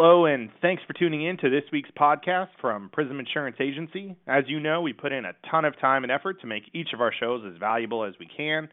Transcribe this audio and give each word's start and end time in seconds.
Hello, 0.00 0.26
and 0.26 0.50
thanks 0.62 0.80
for 0.86 0.92
tuning 0.92 1.26
in 1.26 1.36
to 1.38 1.50
this 1.50 1.64
week's 1.72 1.90
podcast 1.98 2.50
from 2.60 2.88
Prism 2.92 3.18
Insurance 3.18 3.56
Agency. 3.58 4.14
As 4.28 4.44
you 4.46 4.60
know, 4.60 4.80
we 4.80 4.92
put 4.92 5.10
in 5.10 5.24
a 5.24 5.32
ton 5.50 5.64
of 5.64 5.76
time 5.80 6.04
and 6.04 6.12
effort 6.12 6.40
to 6.40 6.46
make 6.46 6.62
each 6.72 6.90
of 6.94 7.00
our 7.00 7.12
shows 7.12 7.42
as 7.44 7.58
valuable 7.58 8.04
as 8.04 8.14
we 8.20 8.28
can. 8.36 8.68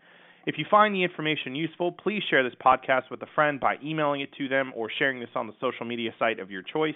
If 0.45 0.59
you 0.59 0.65
find 0.69 0.93
the 0.93 1.03
information 1.03 1.55
useful, 1.55 1.93
please 1.93 2.21
share 2.29 2.43
this 2.43 2.53
podcast 2.63 3.09
with 3.09 3.23
a 3.23 3.27
friend 3.33 3.59
by 3.59 3.77
emailing 3.83 4.21
it 4.21 4.33
to 4.37 4.47
them 4.47 4.71
or 4.75 4.87
sharing 4.99 5.19
this 5.19 5.31
on 5.33 5.47
the 5.47 5.53
social 5.59 5.83
media 5.83 6.11
site 6.19 6.39
of 6.39 6.51
your 6.51 6.61
choice. 6.61 6.93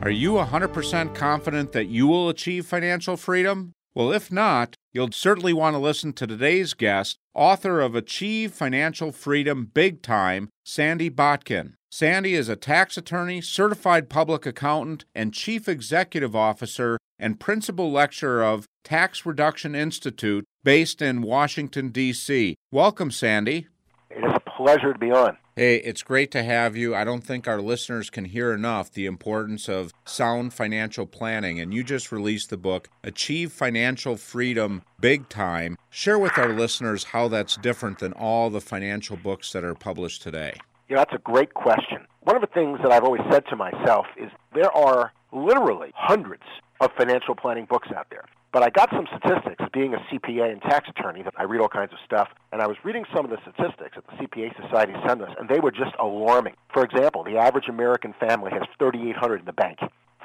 Are 0.00 0.10
you 0.10 0.34
100% 0.34 1.12
confident 1.16 1.72
that 1.72 1.86
you 1.86 2.06
will 2.06 2.28
achieve 2.28 2.66
financial 2.66 3.16
freedom? 3.16 3.72
Well, 3.96 4.12
if 4.12 4.30
not, 4.30 4.75
you'll 4.96 5.12
certainly 5.12 5.52
want 5.52 5.74
to 5.74 5.78
listen 5.78 6.14
to 6.14 6.26
today's 6.26 6.72
guest, 6.72 7.18
author 7.34 7.82
of 7.82 7.94
Achieve 7.94 8.54
Financial 8.54 9.12
Freedom 9.12 9.70
Big 9.74 10.00
Time, 10.00 10.48
Sandy 10.64 11.10
Botkin. 11.10 11.74
Sandy 11.90 12.34
is 12.34 12.48
a 12.48 12.56
tax 12.56 12.96
attorney, 12.96 13.42
certified 13.42 14.08
public 14.08 14.46
accountant, 14.46 15.04
and 15.14 15.34
chief 15.34 15.68
executive 15.68 16.34
officer 16.34 16.98
and 17.18 17.38
principal 17.38 17.92
lecturer 17.92 18.42
of 18.42 18.64
Tax 18.84 19.26
Reduction 19.26 19.74
Institute 19.74 20.46
based 20.64 21.02
in 21.02 21.20
Washington, 21.20 21.90
D.C. 21.90 22.56
Welcome, 22.72 23.10
Sandy. 23.10 23.66
It 24.10 24.24
is 24.24 24.32
a 24.34 24.50
pleasure 24.56 24.94
to 24.94 24.98
be 24.98 25.10
on. 25.10 25.36
Hey, 25.58 25.76
it's 25.76 26.02
great 26.02 26.30
to 26.32 26.42
have 26.42 26.76
you. 26.76 26.94
I 26.94 27.04
don't 27.04 27.24
think 27.24 27.48
our 27.48 27.62
listeners 27.62 28.10
can 28.10 28.26
hear 28.26 28.52
enough 28.52 28.92
the 28.92 29.06
importance 29.06 29.70
of 29.70 29.94
sound 30.04 30.52
financial 30.52 31.06
planning. 31.06 31.58
And 31.58 31.72
you 31.72 31.82
just 31.82 32.12
released 32.12 32.50
the 32.50 32.58
book, 32.58 32.90
Achieve 33.02 33.52
Financial 33.52 34.18
Freedom 34.18 34.82
Big 35.00 35.30
Time. 35.30 35.78
Share 35.88 36.18
with 36.18 36.36
our 36.36 36.52
listeners 36.52 37.04
how 37.04 37.28
that's 37.28 37.56
different 37.56 38.00
than 38.00 38.12
all 38.12 38.50
the 38.50 38.60
financial 38.60 39.16
books 39.16 39.50
that 39.52 39.64
are 39.64 39.74
published 39.74 40.20
today. 40.20 40.52
You 40.90 40.96
know, 40.96 41.00
that's 41.00 41.14
a 41.14 41.24
great 41.24 41.54
question. 41.54 42.06
One 42.20 42.36
of 42.36 42.42
the 42.42 42.48
things 42.48 42.78
that 42.82 42.92
I've 42.92 43.04
always 43.04 43.22
said 43.30 43.46
to 43.48 43.56
myself 43.56 44.04
is 44.18 44.30
there 44.54 44.70
are 44.76 45.14
literally 45.32 45.90
hundreds 45.94 46.44
of 46.82 46.90
financial 46.98 47.34
planning 47.34 47.64
books 47.64 47.88
out 47.96 48.08
there. 48.10 48.26
But 48.52 48.62
I 48.62 48.70
got 48.70 48.90
some 48.90 49.06
statistics, 49.06 49.62
being 49.72 49.94
a 49.94 49.98
CPA 50.10 50.50
and 50.50 50.62
tax 50.62 50.88
attorney, 50.88 51.22
that 51.22 51.34
I 51.36 51.42
read 51.42 51.60
all 51.60 51.68
kinds 51.68 51.92
of 51.92 51.98
stuff, 52.04 52.28
and 52.52 52.62
I 52.62 52.66
was 52.66 52.76
reading 52.84 53.04
some 53.14 53.24
of 53.24 53.30
the 53.30 53.38
statistics 53.42 53.96
that 53.96 54.06
the 54.06 54.16
CPA 54.16 54.54
Society 54.62 54.94
sent 55.06 55.20
us, 55.20 55.30
and 55.38 55.48
they 55.48 55.60
were 55.60 55.70
just 55.70 55.94
alarming. 56.00 56.54
For 56.72 56.82
example, 56.82 57.22
the 57.24 57.36
average 57.36 57.68
American 57.68 58.14
family 58.18 58.50
has 58.52 58.62
3,800 58.78 59.40
in 59.40 59.46
the 59.46 59.52
bank. 59.52 59.80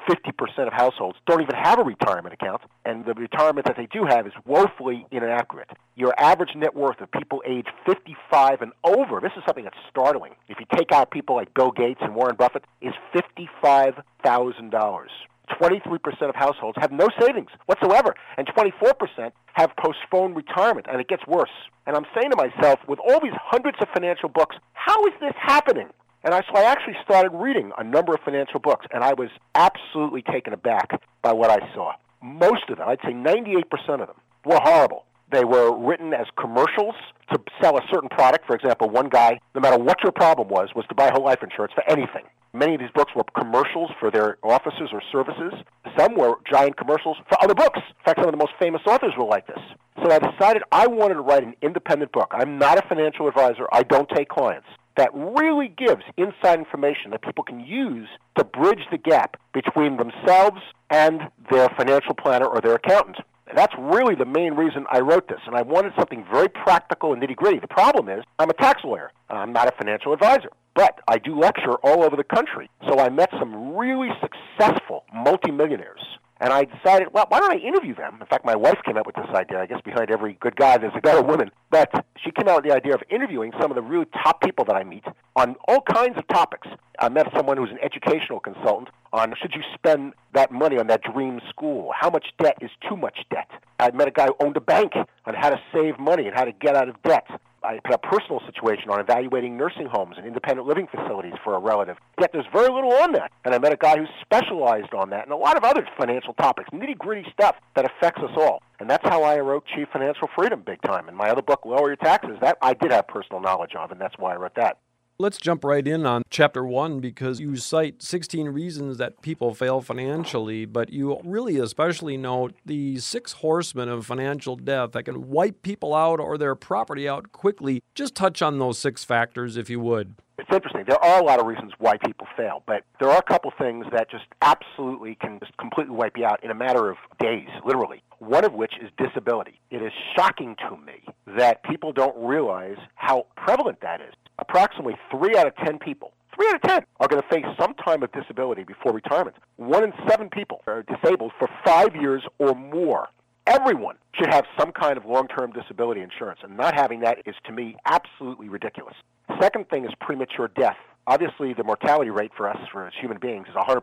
50% 0.08 0.66
of 0.66 0.72
households 0.72 1.18
don't 1.26 1.42
even 1.42 1.54
have 1.54 1.78
a 1.78 1.84
retirement 1.84 2.34
account, 2.34 2.62
and 2.84 3.04
the 3.04 3.14
retirement 3.14 3.66
that 3.66 3.76
they 3.76 3.86
do 3.86 4.04
have 4.04 4.26
is 4.26 4.32
woefully 4.44 5.06
inaccurate. 5.10 5.70
Your 5.94 6.14
average 6.18 6.54
net 6.56 6.74
worth 6.74 7.00
of 7.00 7.10
people 7.10 7.42
age 7.46 7.66
55 7.86 8.62
and 8.62 8.72
over, 8.82 9.20
this 9.20 9.32
is 9.36 9.44
something 9.46 9.64
that's 9.64 9.76
startling. 9.90 10.34
If 10.48 10.58
you 10.58 10.66
take 10.74 10.90
out 10.92 11.10
people 11.10 11.36
like 11.36 11.54
Bill 11.54 11.70
Gates 11.70 12.00
and 12.02 12.14
Warren 12.14 12.36
Buffett, 12.36 12.64
is 12.80 12.94
$55,000. 13.14 15.06
23% 15.50 16.28
of 16.28 16.34
households 16.34 16.78
have 16.80 16.92
no 16.92 17.08
savings 17.20 17.50
whatsoever, 17.66 18.14
and 18.36 18.46
24% 18.46 19.32
have 19.54 19.70
postponed 19.76 20.36
retirement, 20.36 20.86
and 20.88 21.00
it 21.00 21.08
gets 21.08 21.26
worse. 21.26 21.50
And 21.86 21.96
I'm 21.96 22.06
saying 22.14 22.30
to 22.30 22.36
myself, 22.36 22.80
with 22.88 22.98
all 22.98 23.20
these 23.20 23.36
hundreds 23.36 23.78
of 23.80 23.88
financial 23.92 24.28
books, 24.28 24.56
how 24.72 25.04
is 25.06 25.12
this 25.20 25.34
happening? 25.36 25.88
And 26.24 26.34
I, 26.34 26.42
so 26.42 26.56
I 26.56 26.64
actually 26.64 26.96
started 27.04 27.32
reading 27.32 27.72
a 27.76 27.84
number 27.84 28.14
of 28.14 28.20
financial 28.24 28.60
books, 28.60 28.86
and 28.92 29.02
I 29.02 29.14
was 29.14 29.28
absolutely 29.54 30.22
taken 30.22 30.52
aback 30.52 31.02
by 31.20 31.32
what 31.32 31.50
I 31.50 31.58
saw. 31.74 31.92
Most 32.22 32.70
of 32.70 32.78
them, 32.78 32.88
I'd 32.88 33.00
say 33.02 33.12
98% 33.12 33.64
of 34.00 34.06
them, 34.06 34.16
were 34.44 34.60
horrible. 34.62 35.04
They 35.32 35.44
were 35.44 35.74
written 35.74 36.12
as 36.12 36.26
commercials 36.38 36.94
to 37.32 37.40
sell 37.60 37.78
a 37.78 37.82
certain 37.90 38.10
product. 38.10 38.46
For 38.46 38.54
example, 38.54 38.90
one 38.90 39.08
guy, 39.08 39.40
no 39.54 39.60
matter 39.62 39.82
what 39.82 40.02
your 40.02 40.12
problem 40.12 40.48
was, 40.48 40.68
was 40.76 40.84
to 40.88 40.94
buy 40.94 41.10
whole 41.10 41.24
life 41.24 41.42
insurance 41.42 41.72
for 41.74 41.82
anything. 41.88 42.24
Many 42.52 42.74
of 42.74 42.80
these 42.80 42.90
books 42.94 43.12
were 43.16 43.24
commercials 43.34 43.90
for 43.98 44.10
their 44.10 44.36
offices 44.42 44.90
or 44.92 45.00
services. 45.10 45.54
Some 45.98 46.16
were 46.16 46.34
giant 46.50 46.76
commercials 46.76 47.16
for 47.30 47.42
other 47.42 47.54
books. 47.54 47.78
In 47.78 48.04
fact, 48.04 48.18
some 48.18 48.28
of 48.28 48.32
the 48.32 48.36
most 48.36 48.52
famous 48.60 48.82
authors 48.86 49.14
were 49.16 49.24
like 49.24 49.46
this. 49.46 49.58
So 50.04 50.10
I 50.10 50.18
decided 50.18 50.62
I 50.70 50.86
wanted 50.86 51.14
to 51.14 51.22
write 51.22 51.44
an 51.44 51.54
independent 51.62 52.12
book. 52.12 52.30
I'm 52.32 52.58
not 52.58 52.76
a 52.76 52.86
financial 52.86 53.26
advisor. 53.26 53.66
I 53.72 53.84
don't 53.84 54.08
take 54.10 54.28
clients. 54.28 54.66
That 54.98 55.08
really 55.14 55.68
gives 55.68 56.02
inside 56.18 56.58
information 56.58 57.12
that 57.12 57.22
people 57.22 57.42
can 57.42 57.60
use 57.60 58.08
to 58.36 58.44
bridge 58.44 58.84
the 58.90 58.98
gap 58.98 59.38
between 59.54 59.96
themselves 59.96 60.60
and 60.90 61.22
their 61.50 61.70
financial 61.70 62.14
planner 62.14 62.44
or 62.44 62.60
their 62.60 62.74
accountant. 62.74 63.16
That's 63.54 63.74
really 63.78 64.14
the 64.14 64.24
main 64.24 64.54
reason 64.54 64.86
I 64.90 65.00
wrote 65.00 65.28
this. 65.28 65.40
And 65.46 65.56
I 65.56 65.62
wanted 65.62 65.92
something 65.98 66.24
very 66.32 66.48
practical 66.48 67.12
and 67.12 67.22
nitty 67.22 67.36
gritty. 67.36 67.58
The 67.58 67.68
problem 67.68 68.08
is, 68.08 68.24
I'm 68.38 68.50
a 68.50 68.54
tax 68.54 68.82
lawyer. 68.84 69.10
I'm 69.28 69.52
not 69.52 69.68
a 69.68 69.72
financial 69.72 70.12
advisor. 70.12 70.50
But 70.74 71.00
I 71.08 71.18
do 71.18 71.38
lecture 71.38 71.74
all 71.82 72.02
over 72.02 72.16
the 72.16 72.24
country. 72.24 72.70
So 72.88 72.98
I 72.98 73.10
met 73.10 73.30
some 73.38 73.76
really 73.76 74.08
successful 74.20 75.04
multimillionaires 75.12 76.00
and 76.42 76.52
I 76.52 76.64
decided, 76.64 77.08
well, 77.12 77.26
why 77.28 77.38
don't 77.38 77.52
I 77.52 77.58
interview 77.58 77.94
them? 77.94 78.18
In 78.20 78.26
fact, 78.26 78.44
my 78.44 78.56
wife 78.56 78.78
came 78.84 78.96
up 78.96 79.06
with 79.06 79.14
this 79.14 79.28
idea. 79.32 79.60
I 79.60 79.66
guess 79.66 79.80
behind 79.84 80.10
every 80.10 80.36
good 80.40 80.56
guy, 80.56 80.76
there's 80.76 80.92
a 80.96 81.00
better 81.00 81.22
woman. 81.22 81.52
But 81.70 82.04
she 82.16 82.32
came 82.32 82.48
out 82.48 82.56
with 82.56 82.64
the 82.64 82.74
idea 82.74 82.94
of 82.94 83.02
interviewing 83.10 83.52
some 83.60 83.70
of 83.70 83.76
the 83.76 83.82
really 83.82 84.06
top 84.24 84.40
people 84.40 84.64
that 84.64 84.74
I 84.74 84.82
meet 84.82 85.04
on 85.36 85.54
all 85.68 85.80
kinds 85.82 86.18
of 86.18 86.26
topics. 86.26 86.66
I 87.02 87.08
met 87.08 87.26
someone 87.36 87.56
who's 87.56 87.72
an 87.72 87.80
educational 87.82 88.38
consultant 88.38 88.88
on 89.12 89.34
should 89.42 89.54
you 89.56 89.62
spend 89.74 90.12
that 90.34 90.52
money 90.52 90.78
on 90.78 90.86
that 90.86 91.02
dream 91.02 91.40
school? 91.48 91.90
How 91.98 92.08
much 92.08 92.26
debt 92.40 92.58
is 92.60 92.70
too 92.88 92.96
much 92.96 93.24
debt? 93.28 93.50
I 93.80 93.90
met 93.90 94.06
a 94.06 94.12
guy 94.12 94.26
who 94.26 94.36
owned 94.38 94.56
a 94.56 94.60
bank 94.60 94.92
on 94.94 95.34
how 95.34 95.50
to 95.50 95.60
save 95.74 95.98
money 95.98 96.28
and 96.28 96.36
how 96.36 96.44
to 96.44 96.52
get 96.52 96.76
out 96.76 96.88
of 96.88 96.94
debt. 97.02 97.26
I 97.64 97.80
put 97.84 97.92
a 97.92 97.98
personal 97.98 98.40
situation 98.46 98.88
on 98.88 99.00
evaluating 99.00 99.56
nursing 99.56 99.86
homes 99.86 100.14
and 100.16 100.24
independent 100.24 100.68
living 100.68 100.86
facilities 100.86 101.34
for 101.42 101.56
a 101.56 101.58
relative. 101.58 101.96
Yet 102.20 102.30
there's 102.32 102.46
very 102.52 102.72
little 102.72 102.92
on 102.92 103.10
that. 103.14 103.32
And 103.44 103.52
I 103.52 103.58
met 103.58 103.72
a 103.72 103.76
guy 103.76 103.98
who 103.98 104.06
specialized 104.20 104.94
on 104.94 105.10
that 105.10 105.24
and 105.24 105.32
a 105.32 105.36
lot 105.36 105.56
of 105.56 105.64
other 105.64 105.84
financial 105.98 106.34
topics, 106.34 106.70
nitty 106.70 106.98
gritty 106.98 107.28
stuff 107.32 107.56
that 107.74 107.84
affects 107.84 108.22
us 108.22 108.30
all. 108.36 108.62
And 108.78 108.88
that's 108.88 109.06
how 109.08 109.24
I 109.24 109.40
wrote 109.40 109.64
Achieve 109.72 109.88
Financial 109.92 110.28
Freedom 110.36 110.62
big 110.64 110.80
time. 110.82 111.08
And 111.08 111.16
my 111.16 111.30
other 111.30 111.42
book, 111.42 111.64
Lower 111.64 111.88
Your 111.88 111.96
Taxes, 111.96 112.36
that 112.42 112.58
I 112.62 112.74
did 112.74 112.92
have 112.92 113.08
personal 113.08 113.40
knowledge 113.40 113.74
of, 113.74 113.90
and 113.90 114.00
that's 114.00 114.16
why 114.18 114.34
I 114.34 114.36
wrote 114.36 114.54
that. 114.54 114.78
Let's 115.22 115.38
jump 115.38 115.62
right 115.62 115.86
in 115.86 116.04
on 116.04 116.24
chapter 116.30 116.66
one 116.66 116.98
because 116.98 117.38
you 117.38 117.54
cite 117.54 118.02
16 118.02 118.48
reasons 118.48 118.98
that 118.98 119.22
people 119.22 119.54
fail 119.54 119.80
financially, 119.80 120.64
but 120.64 120.92
you 120.92 121.20
really 121.22 121.58
especially 121.58 122.16
note 122.16 122.54
the 122.66 122.98
six 122.98 123.34
horsemen 123.34 123.88
of 123.88 124.04
financial 124.04 124.56
death 124.56 124.90
that 124.90 125.04
can 125.04 125.30
wipe 125.30 125.62
people 125.62 125.94
out 125.94 126.18
or 126.18 126.36
their 126.36 126.56
property 126.56 127.08
out 127.08 127.30
quickly. 127.30 127.84
Just 127.94 128.16
touch 128.16 128.42
on 128.42 128.58
those 128.58 128.80
six 128.80 129.04
factors 129.04 129.56
if 129.56 129.70
you 129.70 129.78
would. 129.78 130.16
It's 130.38 130.50
interesting. 130.52 130.82
There 130.88 130.98
are 131.04 131.20
a 131.20 131.24
lot 131.24 131.38
of 131.38 131.46
reasons 131.46 131.70
why 131.78 131.98
people 131.98 132.26
fail, 132.36 132.64
but 132.66 132.82
there 132.98 133.08
are 133.08 133.18
a 133.18 133.22
couple 133.22 133.52
things 133.56 133.86
that 133.92 134.10
just 134.10 134.24
absolutely 134.40 135.14
can 135.14 135.38
just 135.38 135.56
completely 135.56 135.94
wipe 135.94 136.16
you 136.16 136.24
out 136.24 136.42
in 136.42 136.50
a 136.50 136.54
matter 136.56 136.90
of 136.90 136.96
days, 137.20 137.46
literally. 137.64 138.02
One 138.18 138.44
of 138.44 138.54
which 138.54 138.72
is 138.82 138.90
disability. 138.98 139.60
It 139.70 139.82
is 139.82 139.92
shocking 140.16 140.56
to 140.68 140.76
me 140.76 141.04
that 141.38 141.62
people 141.62 141.92
don't 141.92 142.16
realize 142.26 142.78
how 142.96 143.26
prevalent 143.36 143.82
that 143.82 144.00
is 144.00 144.14
approximately 144.52 144.96
three 145.10 145.36
out 145.36 145.46
of 145.46 145.56
10 145.56 145.78
people, 145.78 146.12
three 146.34 146.46
out 146.48 146.56
of 146.56 146.62
10 146.62 146.80
are 147.00 147.08
going 147.08 147.22
to 147.22 147.28
face 147.28 147.44
some 147.58 147.74
time 147.74 148.02
of 148.02 148.12
disability 148.12 148.64
before 148.64 148.92
retirement. 148.92 149.36
One 149.56 149.82
in 149.82 149.92
seven 150.08 150.28
people 150.28 150.60
are 150.66 150.82
disabled 150.82 151.32
for 151.38 151.48
five 151.64 151.96
years 151.96 152.22
or 152.38 152.54
more. 152.54 153.08
Everyone 153.46 153.96
should 154.14 154.32
have 154.32 154.44
some 154.58 154.70
kind 154.72 154.98
of 154.98 155.06
long 155.06 155.26
term 155.26 155.52
disability 155.52 156.02
insurance, 156.02 156.40
and 156.42 156.56
not 156.56 156.74
having 156.74 157.00
that 157.00 157.18
is, 157.26 157.34
to 157.46 157.52
me, 157.52 157.76
absolutely 157.86 158.48
ridiculous. 158.48 158.94
Second 159.40 159.68
thing 159.68 159.84
is 159.84 159.90
premature 160.00 160.48
death. 160.48 160.76
Obviously, 161.06 161.54
the 161.54 161.64
mortality 161.64 162.10
rate 162.10 162.30
for 162.36 162.48
us, 162.48 162.58
for 162.70 162.86
as 162.86 162.92
human 163.00 163.18
beings, 163.18 163.48
is 163.48 163.54
100% 163.54 163.80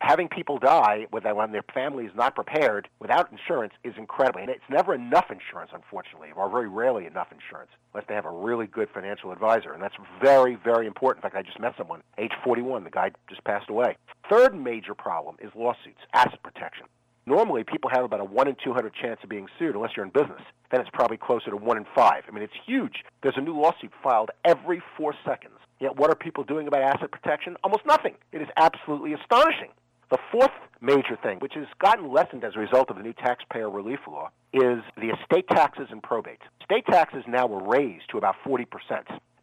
having 0.00 0.28
people 0.28 0.58
die 0.58 1.06
when 1.10 1.22
their 1.52 1.64
family 1.74 2.04
is 2.04 2.12
not 2.14 2.34
prepared 2.34 2.88
without 3.00 3.30
insurance 3.32 3.72
is 3.82 3.94
incredible. 3.96 4.40
And 4.40 4.50
it's 4.50 4.60
never 4.68 4.94
enough 4.94 5.30
insurance, 5.30 5.70
unfortunately, 5.74 6.28
or 6.36 6.50
very 6.50 6.68
rarely 6.68 7.06
enough 7.06 7.28
insurance, 7.32 7.70
unless 7.92 8.06
they 8.08 8.14
have 8.14 8.26
a 8.26 8.30
really 8.30 8.66
good 8.66 8.88
financial 8.92 9.32
advisor. 9.32 9.72
And 9.72 9.82
that's 9.82 9.96
very, 10.22 10.54
very 10.56 10.86
important. 10.86 11.24
In 11.24 11.30
fact, 11.30 11.36
I 11.36 11.42
just 11.42 11.60
met 11.60 11.74
someone, 11.76 12.02
age 12.18 12.32
41. 12.44 12.84
The 12.84 12.90
guy 12.90 13.10
just 13.28 13.42
passed 13.44 13.70
away. 13.70 13.96
Third 14.30 14.54
major 14.54 14.94
problem 14.94 15.36
is 15.40 15.50
lawsuits, 15.54 16.00
asset 16.12 16.42
protection. 16.42 16.86
Normally, 17.28 17.64
people 17.64 17.90
have 17.90 18.04
about 18.04 18.20
a 18.20 18.24
1 18.24 18.48
in 18.48 18.56
200 18.62 18.94
chance 18.94 19.18
of 19.24 19.28
being 19.28 19.48
sued 19.58 19.74
unless 19.74 19.90
you're 19.96 20.04
in 20.04 20.12
business. 20.12 20.42
Then 20.70 20.80
it's 20.80 20.90
probably 20.92 21.16
closer 21.16 21.50
to 21.50 21.56
1 21.56 21.76
in 21.76 21.84
5. 21.92 22.22
I 22.26 22.30
mean, 22.30 22.44
it's 22.44 22.54
huge. 22.64 23.02
There's 23.22 23.36
a 23.36 23.40
new 23.40 23.58
lawsuit 23.58 23.90
filed 24.02 24.30
every 24.44 24.80
four 24.96 25.12
seconds. 25.24 25.54
Yet, 25.80 25.96
what 25.96 26.08
are 26.10 26.14
people 26.14 26.44
doing 26.44 26.68
about 26.68 26.82
asset 26.82 27.10
protection? 27.10 27.56
Almost 27.64 27.84
nothing. 27.84 28.14
It 28.30 28.42
is 28.42 28.48
absolutely 28.56 29.12
astonishing. 29.12 29.70
The 30.08 30.18
fourth 30.30 30.52
major 30.80 31.16
thing, 31.20 31.38
which 31.40 31.54
has 31.54 31.66
gotten 31.80 32.12
lessened 32.12 32.44
as 32.44 32.54
a 32.54 32.60
result 32.60 32.90
of 32.90 32.96
the 32.96 33.02
new 33.02 33.12
taxpayer 33.12 33.68
relief 33.68 33.98
law, 34.06 34.30
is 34.52 34.78
the 34.96 35.10
estate 35.20 35.48
taxes 35.48 35.88
and 35.90 36.00
probate. 36.00 36.38
Estate 36.60 36.86
taxes 36.86 37.24
now 37.26 37.46
were 37.46 37.62
raised 37.62 38.08
to 38.10 38.18
about 38.18 38.36
40%. 38.46 38.66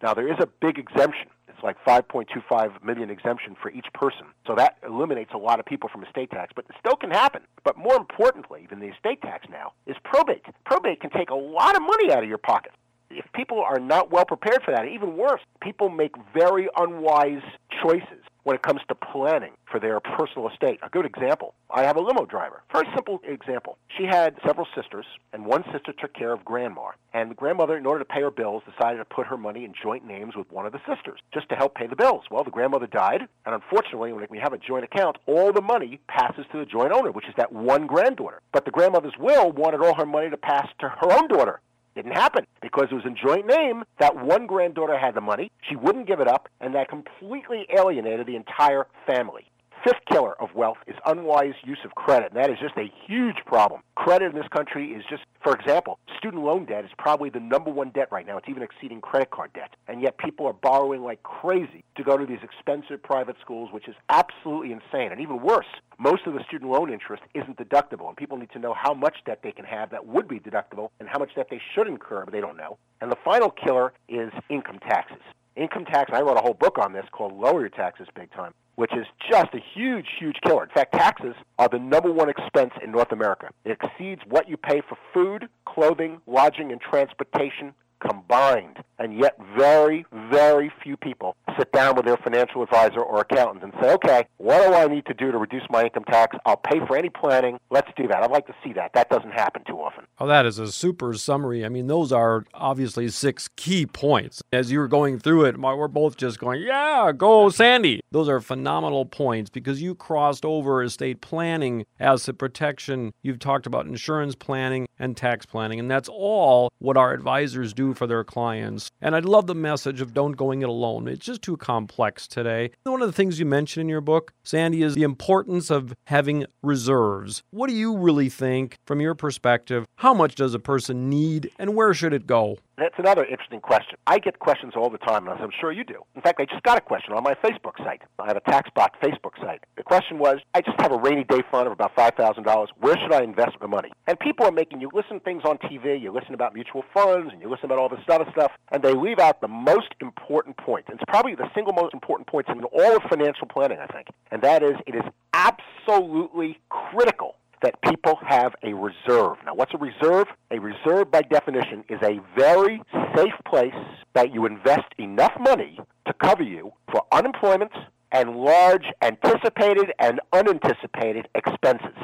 Now, 0.01 0.13
there 0.13 0.31
is 0.31 0.37
a 0.39 0.47
big 0.61 0.77
exemption. 0.77 1.27
It's 1.49 1.61
like 1.61 1.75
5.25 1.85 2.81
million 2.81 3.09
exemption 3.09 3.57
for 3.61 3.71
each 3.71 3.87
person. 3.93 4.27
So 4.47 4.55
that 4.55 4.77
eliminates 4.87 5.31
a 5.33 5.37
lot 5.37 5.59
of 5.59 5.65
people 5.65 5.89
from 5.89 6.03
estate 6.03 6.31
tax, 6.31 6.53
but 6.55 6.65
it 6.69 6.75
still 6.79 6.95
can 6.95 7.11
happen. 7.11 7.41
But 7.65 7.77
more 7.77 7.97
importantly 7.97 8.67
than 8.69 8.79
the 8.79 8.87
estate 8.87 9.21
tax 9.21 9.47
now 9.49 9.73
is 9.85 9.97
probate. 10.03 10.45
Probate 10.65 11.01
can 11.01 11.09
take 11.09 11.29
a 11.29 11.35
lot 11.35 11.75
of 11.75 11.81
money 11.81 12.11
out 12.11 12.23
of 12.23 12.29
your 12.29 12.37
pocket 12.37 12.71
if 13.09 13.25
people 13.33 13.61
are 13.61 13.79
not 13.79 14.11
well 14.11 14.25
prepared 14.25 14.63
for 14.63 14.71
that. 14.71 14.87
Even 14.87 15.17
worse, 15.17 15.41
people 15.61 15.89
make 15.89 16.15
very 16.33 16.67
unwise 16.77 17.43
choices 17.81 18.23
when 18.43 18.55
it 18.55 18.61
comes 18.61 18.81
to 18.87 18.95
planning 18.95 19.53
for 19.71 19.79
their 19.79 19.99
personal 19.99 20.49
estate. 20.49 20.79
A 20.83 20.89
good 20.89 21.05
example 21.05 21.53
I 21.69 21.83
have 21.83 21.97
a 21.97 22.01
limo 22.01 22.25
driver. 22.25 22.61
Very 22.71 22.87
simple 22.93 23.19
example. 23.23 23.77
She 23.97 24.03
had 24.03 24.35
several 24.45 24.67
sisters, 24.75 25.05
and 25.31 25.45
one 25.45 25.63
sister 25.71 25.91
took 25.91 26.13
care 26.13 26.31
of 26.31 26.45
grandma. 26.45 26.89
And 27.13 27.31
the 27.31 27.35
grandmother, 27.35 27.77
in 27.77 27.85
order 27.85 28.03
to 28.03 28.05
pay 28.05 28.21
her 28.21 28.31
bills, 28.31 28.61
decided 28.69 28.97
to 28.97 29.05
put 29.05 29.27
her 29.27 29.37
money 29.37 29.65
in 29.65 29.73
joint 29.81 30.05
names 30.05 30.35
with 30.35 30.51
one 30.51 30.65
of 30.65 30.71
the 30.71 30.81
sisters 30.87 31.19
just 31.33 31.49
to 31.49 31.55
help 31.55 31.73
pay 31.75 31.87
the 31.87 31.95
bills. 31.95 32.25
Well, 32.29 32.43
the 32.43 32.51
grandmother 32.51 32.87
died, 32.87 33.21
and 33.45 33.55
unfortunately, 33.55 34.13
when 34.13 34.27
we 34.29 34.39
have 34.39 34.53
a 34.53 34.57
joint 34.57 34.83
account, 34.83 35.17
all 35.25 35.51
the 35.51 35.61
money 35.61 35.99
passes 36.07 36.45
to 36.51 36.59
the 36.59 36.65
joint 36.65 36.91
owner, 36.91 37.11
which 37.11 37.27
is 37.27 37.33
that 37.37 37.51
one 37.51 37.87
granddaughter. 37.87 38.41
But 38.51 38.65
the 38.65 38.71
grandmother's 38.71 39.17
will 39.19 39.51
wanted 39.51 39.81
all 39.81 39.95
her 39.95 40.05
money 40.05 40.29
to 40.29 40.37
pass 40.37 40.67
to 40.79 40.89
her 40.89 41.11
own 41.11 41.27
daughter. 41.27 41.59
Didn't 41.95 42.13
happen 42.13 42.47
because 42.61 42.87
it 42.91 42.95
was 42.95 43.05
in 43.05 43.15
joint 43.15 43.45
name. 43.45 43.83
That 43.99 44.15
one 44.15 44.47
granddaughter 44.47 44.97
had 44.97 45.13
the 45.13 45.21
money. 45.21 45.51
She 45.69 45.75
wouldn't 45.75 46.07
give 46.07 46.19
it 46.19 46.27
up, 46.27 46.49
and 46.59 46.73
that 46.73 46.89
completely 46.89 47.67
alienated 47.75 48.25
the 48.25 48.35
entire 48.35 48.87
family. 49.05 49.45
Fifth 49.83 50.05
killer 50.09 50.41
of 50.41 50.55
wealth 50.55 50.77
is 50.87 50.95
unwise 51.05 51.55
use 51.65 51.79
of 51.83 51.93
credit, 51.95 52.31
and 52.31 52.41
that 52.41 52.49
is 52.49 52.57
just 52.57 52.77
a 52.77 52.89
huge 53.05 53.35
problem. 53.45 53.81
Credit 53.95 54.27
in 54.27 54.33
this 54.33 54.47
country 54.47 54.91
is 54.91 55.03
just, 55.09 55.23
for 55.43 55.53
example, 55.53 55.99
student 56.17 56.41
loan 56.41 56.63
debt 56.63 56.85
is 56.85 56.91
probably 56.97 57.29
the 57.29 57.41
number 57.41 57.69
one 57.69 57.89
debt 57.89 58.07
right 58.09 58.25
now. 58.25 58.37
It's 58.37 58.47
even 58.47 58.63
exceeding 58.63 59.01
credit 59.01 59.31
card 59.31 59.51
debt. 59.51 59.75
And 59.89 60.01
yet 60.01 60.17
people 60.17 60.47
are 60.47 60.53
borrowing 60.53 61.03
like 61.03 61.21
crazy 61.23 61.83
to 61.97 62.03
go 62.03 62.15
to 62.15 62.25
these 62.25 62.39
expensive 62.41 63.03
private 63.03 63.35
schools, 63.41 63.73
which 63.73 63.89
is 63.89 63.95
absolutely 64.07 64.71
insane. 64.71 65.11
And 65.11 65.19
even 65.19 65.41
worse, 65.41 65.67
most 65.99 66.27
of 66.27 66.33
the 66.33 66.43
student 66.47 66.71
loan 66.71 66.89
interest 66.89 67.23
isn't 67.33 67.57
deductible, 67.57 68.07
and 68.07 68.15
people 68.15 68.37
need 68.37 68.51
to 68.51 68.59
know 68.59 68.73
how 68.73 68.93
much 68.93 69.17
debt 69.25 69.39
they 69.43 69.51
can 69.51 69.65
have 69.65 69.89
that 69.89 70.07
would 70.07 70.29
be 70.29 70.39
deductible 70.39 70.91
and 71.01 71.09
how 71.09 71.19
much 71.19 71.35
debt 71.35 71.47
they 71.49 71.61
should 71.75 71.87
incur, 71.87 72.23
but 72.23 72.31
they 72.31 72.39
don't 72.39 72.55
know. 72.55 72.77
And 73.01 73.11
the 73.11 73.17
final 73.25 73.49
killer 73.49 73.91
is 74.07 74.31
income 74.49 74.79
taxes. 74.79 75.21
Income 75.57 75.85
tax, 75.85 76.09
I 76.13 76.21
wrote 76.21 76.37
a 76.37 76.41
whole 76.41 76.53
book 76.53 76.77
on 76.77 76.93
this 76.93 77.05
called 77.11 77.33
Lower 77.33 77.59
Your 77.59 77.69
Taxes 77.69 78.07
Big 78.15 78.31
Time 78.31 78.53
which 78.75 78.91
is 78.93 79.05
just 79.29 79.53
a 79.53 79.59
huge, 79.73 80.07
huge 80.19 80.37
killer. 80.43 80.63
In 80.63 80.69
fact, 80.69 80.93
taxes 80.93 81.35
are 81.59 81.69
the 81.69 81.79
number 81.79 82.11
one 82.11 82.29
expense 82.29 82.73
in 82.83 82.91
North 82.91 83.11
America. 83.11 83.49
It 83.65 83.77
exceeds 83.81 84.21
what 84.27 84.49
you 84.49 84.57
pay 84.57 84.81
for 84.81 84.97
food, 85.13 85.47
clothing, 85.65 86.21
lodging, 86.25 86.71
and 86.71 86.81
transportation 86.81 87.73
combined. 88.07 88.77
And 88.99 89.19
yet, 89.19 89.37
very, 89.57 90.05
very 90.31 90.71
few 90.81 90.95
people 90.95 91.35
sit 91.57 91.71
down 91.71 91.95
with 91.95 92.05
their 92.05 92.15
financial 92.17 92.63
advisor 92.63 93.01
or 93.01 93.21
accountant 93.21 93.63
and 93.63 93.73
say, 93.81 93.91
okay, 93.93 94.27
what 94.37 94.65
do 94.65 94.73
I 94.73 94.87
need 94.87 95.05
to 95.07 95.13
do 95.13 95.31
to 95.31 95.37
reduce 95.37 95.63
my 95.69 95.83
income 95.83 96.05
tax? 96.05 96.37
I'll 96.45 96.57
pay 96.57 96.79
for 96.87 96.95
any 96.95 97.09
planning. 97.09 97.59
Let's 97.69 97.89
do 97.97 98.07
that. 98.07 98.23
I'd 98.23 98.31
like 98.31 98.47
to 98.47 98.55
see 98.63 98.71
that. 98.73 98.91
That 98.93 99.09
doesn't 99.09 99.31
happen 99.31 99.63
too 99.67 99.77
often. 99.77 100.05
Oh, 100.19 100.27
that 100.27 100.45
is 100.45 100.57
a 100.57 100.71
super 100.71 101.13
summary. 101.15 101.65
I 101.65 101.69
mean, 101.69 101.87
those 101.87 102.11
are 102.11 102.45
obviously 102.53 103.09
six 103.09 103.49
key 103.55 103.85
points. 103.85 104.41
As 104.53 104.71
you 104.71 104.79
were 104.79 104.87
going 104.87 105.19
through 105.19 105.45
it, 105.45 105.59
we're 105.59 105.87
both 105.87 106.15
just 106.15 106.39
going, 106.39 106.61
yeah, 106.61 107.11
go 107.15 107.49
Sandy. 107.49 107.99
Those 108.11 108.29
are 108.29 108.39
phenomenal 108.39 109.05
points 109.05 109.49
because 109.49 109.81
you 109.81 109.95
crossed 109.95 110.45
over 110.45 110.81
estate 110.81 111.19
planning, 111.19 111.85
asset 111.99 112.37
protection. 112.37 113.11
You've 113.21 113.39
talked 113.39 113.65
about 113.65 113.85
insurance 113.85 114.35
planning 114.35 114.87
and 114.99 115.17
tax 115.17 115.45
planning, 115.45 115.79
and 115.79 115.89
that's 115.89 116.09
all 116.09 116.71
what 116.79 116.95
our 116.95 117.13
advisors 117.13 117.73
do 117.73 117.92
for 117.93 118.07
their 118.07 118.23
clients. 118.23 118.89
And 119.01 119.15
I 119.15 119.19
love 119.19 119.47
the 119.47 119.55
message 119.55 120.01
of 120.01 120.13
don't 120.13 120.33
going 120.33 120.61
it 120.61 120.69
alone. 120.69 121.07
It's 121.07 121.25
just 121.25 121.41
too 121.41 121.57
complex 121.57 122.27
today. 122.27 122.71
One 122.83 123.01
of 123.01 123.07
the 123.07 123.13
things 123.13 123.39
you 123.39 123.45
mention 123.45 123.81
in 123.81 123.89
your 123.89 124.01
book, 124.01 124.33
Sandy, 124.43 124.83
is 124.83 124.95
the 124.95 125.03
importance 125.03 125.69
of 125.69 125.93
having 126.07 126.45
reserves. 126.61 127.43
What 127.51 127.69
do 127.69 127.75
you 127.75 127.97
really 127.97 128.29
think, 128.29 128.77
from 128.85 128.99
your 128.99 129.15
perspective, 129.15 129.85
how 129.95 130.13
much 130.13 130.35
does 130.35 130.53
a 130.53 130.59
person 130.59 131.09
need 131.09 131.51
and 131.57 131.75
where 131.75 131.93
should 131.93 132.13
it 132.13 132.27
go? 132.27 132.57
That's 132.75 132.95
another 132.97 133.23
interesting 133.23 133.61
question. 133.61 133.99
I 134.07 134.17
get 134.17 134.39
questions 134.39 134.73
all 134.75 134.89
the 134.89 134.97
time, 134.97 135.27
and 135.27 135.39
I'm 135.39 135.51
sure 135.61 135.71
you 135.71 135.83
do. 135.83 136.01
In 136.15 136.21
fact, 136.23 136.39
I 136.39 136.45
just 136.45 136.63
got 136.63 136.75
a 136.75 136.81
question 136.81 137.13
on 137.13 137.21
my 137.21 137.35
Facebook 137.35 137.77
site. 137.77 138.01
I 138.17 138.25
have 138.25 138.35
a 138.35 138.41
TaxBot 138.41 138.89
Facebook 139.01 139.39
site. 139.39 139.63
The 139.77 139.83
question 139.83 140.17
was, 140.17 140.37
I 140.55 140.61
just 140.61 140.81
have 140.81 140.91
a 140.91 140.97
rainy 140.97 141.23
day 141.23 141.43
fund 141.51 141.67
of 141.67 141.73
about 141.73 141.95
$5,000. 141.95 142.67
Where 142.79 142.97
should 142.97 143.13
I 143.13 143.21
invest 143.21 143.57
my 143.61 143.67
money? 143.67 143.91
And 144.07 144.19
people 144.19 144.47
are 144.47 144.51
making 144.51 144.81
you 144.81 144.89
listen 144.91 145.19
to 145.19 145.23
things 145.23 145.43
on 145.45 145.59
TV, 145.59 146.01
you 146.01 146.11
listen 146.11 146.33
about 146.33 146.55
mutual 146.55 146.83
funds, 146.91 147.31
and 147.31 147.39
you 147.41 147.49
listen 147.49 147.65
about 147.65 147.77
all 147.77 147.89
this 147.89 147.99
other 148.09 148.25
stuff, 148.31 148.51
and 148.71 148.81
they 148.81 148.93
leave 148.93 149.19
out 149.19 149.39
the 149.41 149.47
most 149.47 149.93
important 150.01 150.57
point. 150.57 150.85
It's 150.89 151.03
probably 151.07 151.35
the 151.35 151.49
single 151.53 151.73
most 151.73 151.93
important 151.93 152.27
point 152.27 152.47
in 152.49 152.63
all 152.63 152.95
of 152.95 153.03
financial 153.03 153.47
planning, 153.47 153.77
I 153.77 153.87
think. 153.87 154.07
And 154.31 154.41
that 154.41 154.63
is, 154.63 154.73
it 154.87 154.95
is 154.95 155.03
absolutely 155.33 156.59
critical 156.69 157.35
that 157.63 157.81
people 157.81 158.02
have 158.33 158.55
a 158.63 158.73
reserve. 158.73 159.37
Now, 159.45 159.53
what's 159.53 159.73
a 159.73 159.77
reserve? 159.77 160.27
A 160.49 160.59
reserve, 160.59 161.11
by 161.11 161.21
definition, 161.21 161.83
is 161.87 161.99
a 162.01 162.19
very 162.35 162.81
safe 163.15 163.33
place 163.47 163.75
that 164.13 164.33
you 164.33 164.45
invest 164.45 164.87
enough 164.97 165.33
money 165.39 165.79
to 166.07 166.13
cover 166.13 166.41
you 166.43 166.71
for 166.91 167.03
unemployment 167.11 167.71
and 168.11 168.35
large 168.35 168.85
anticipated 169.03 169.93
and 169.99 170.19
unanticipated 170.31 171.27
expenses. 171.35 171.97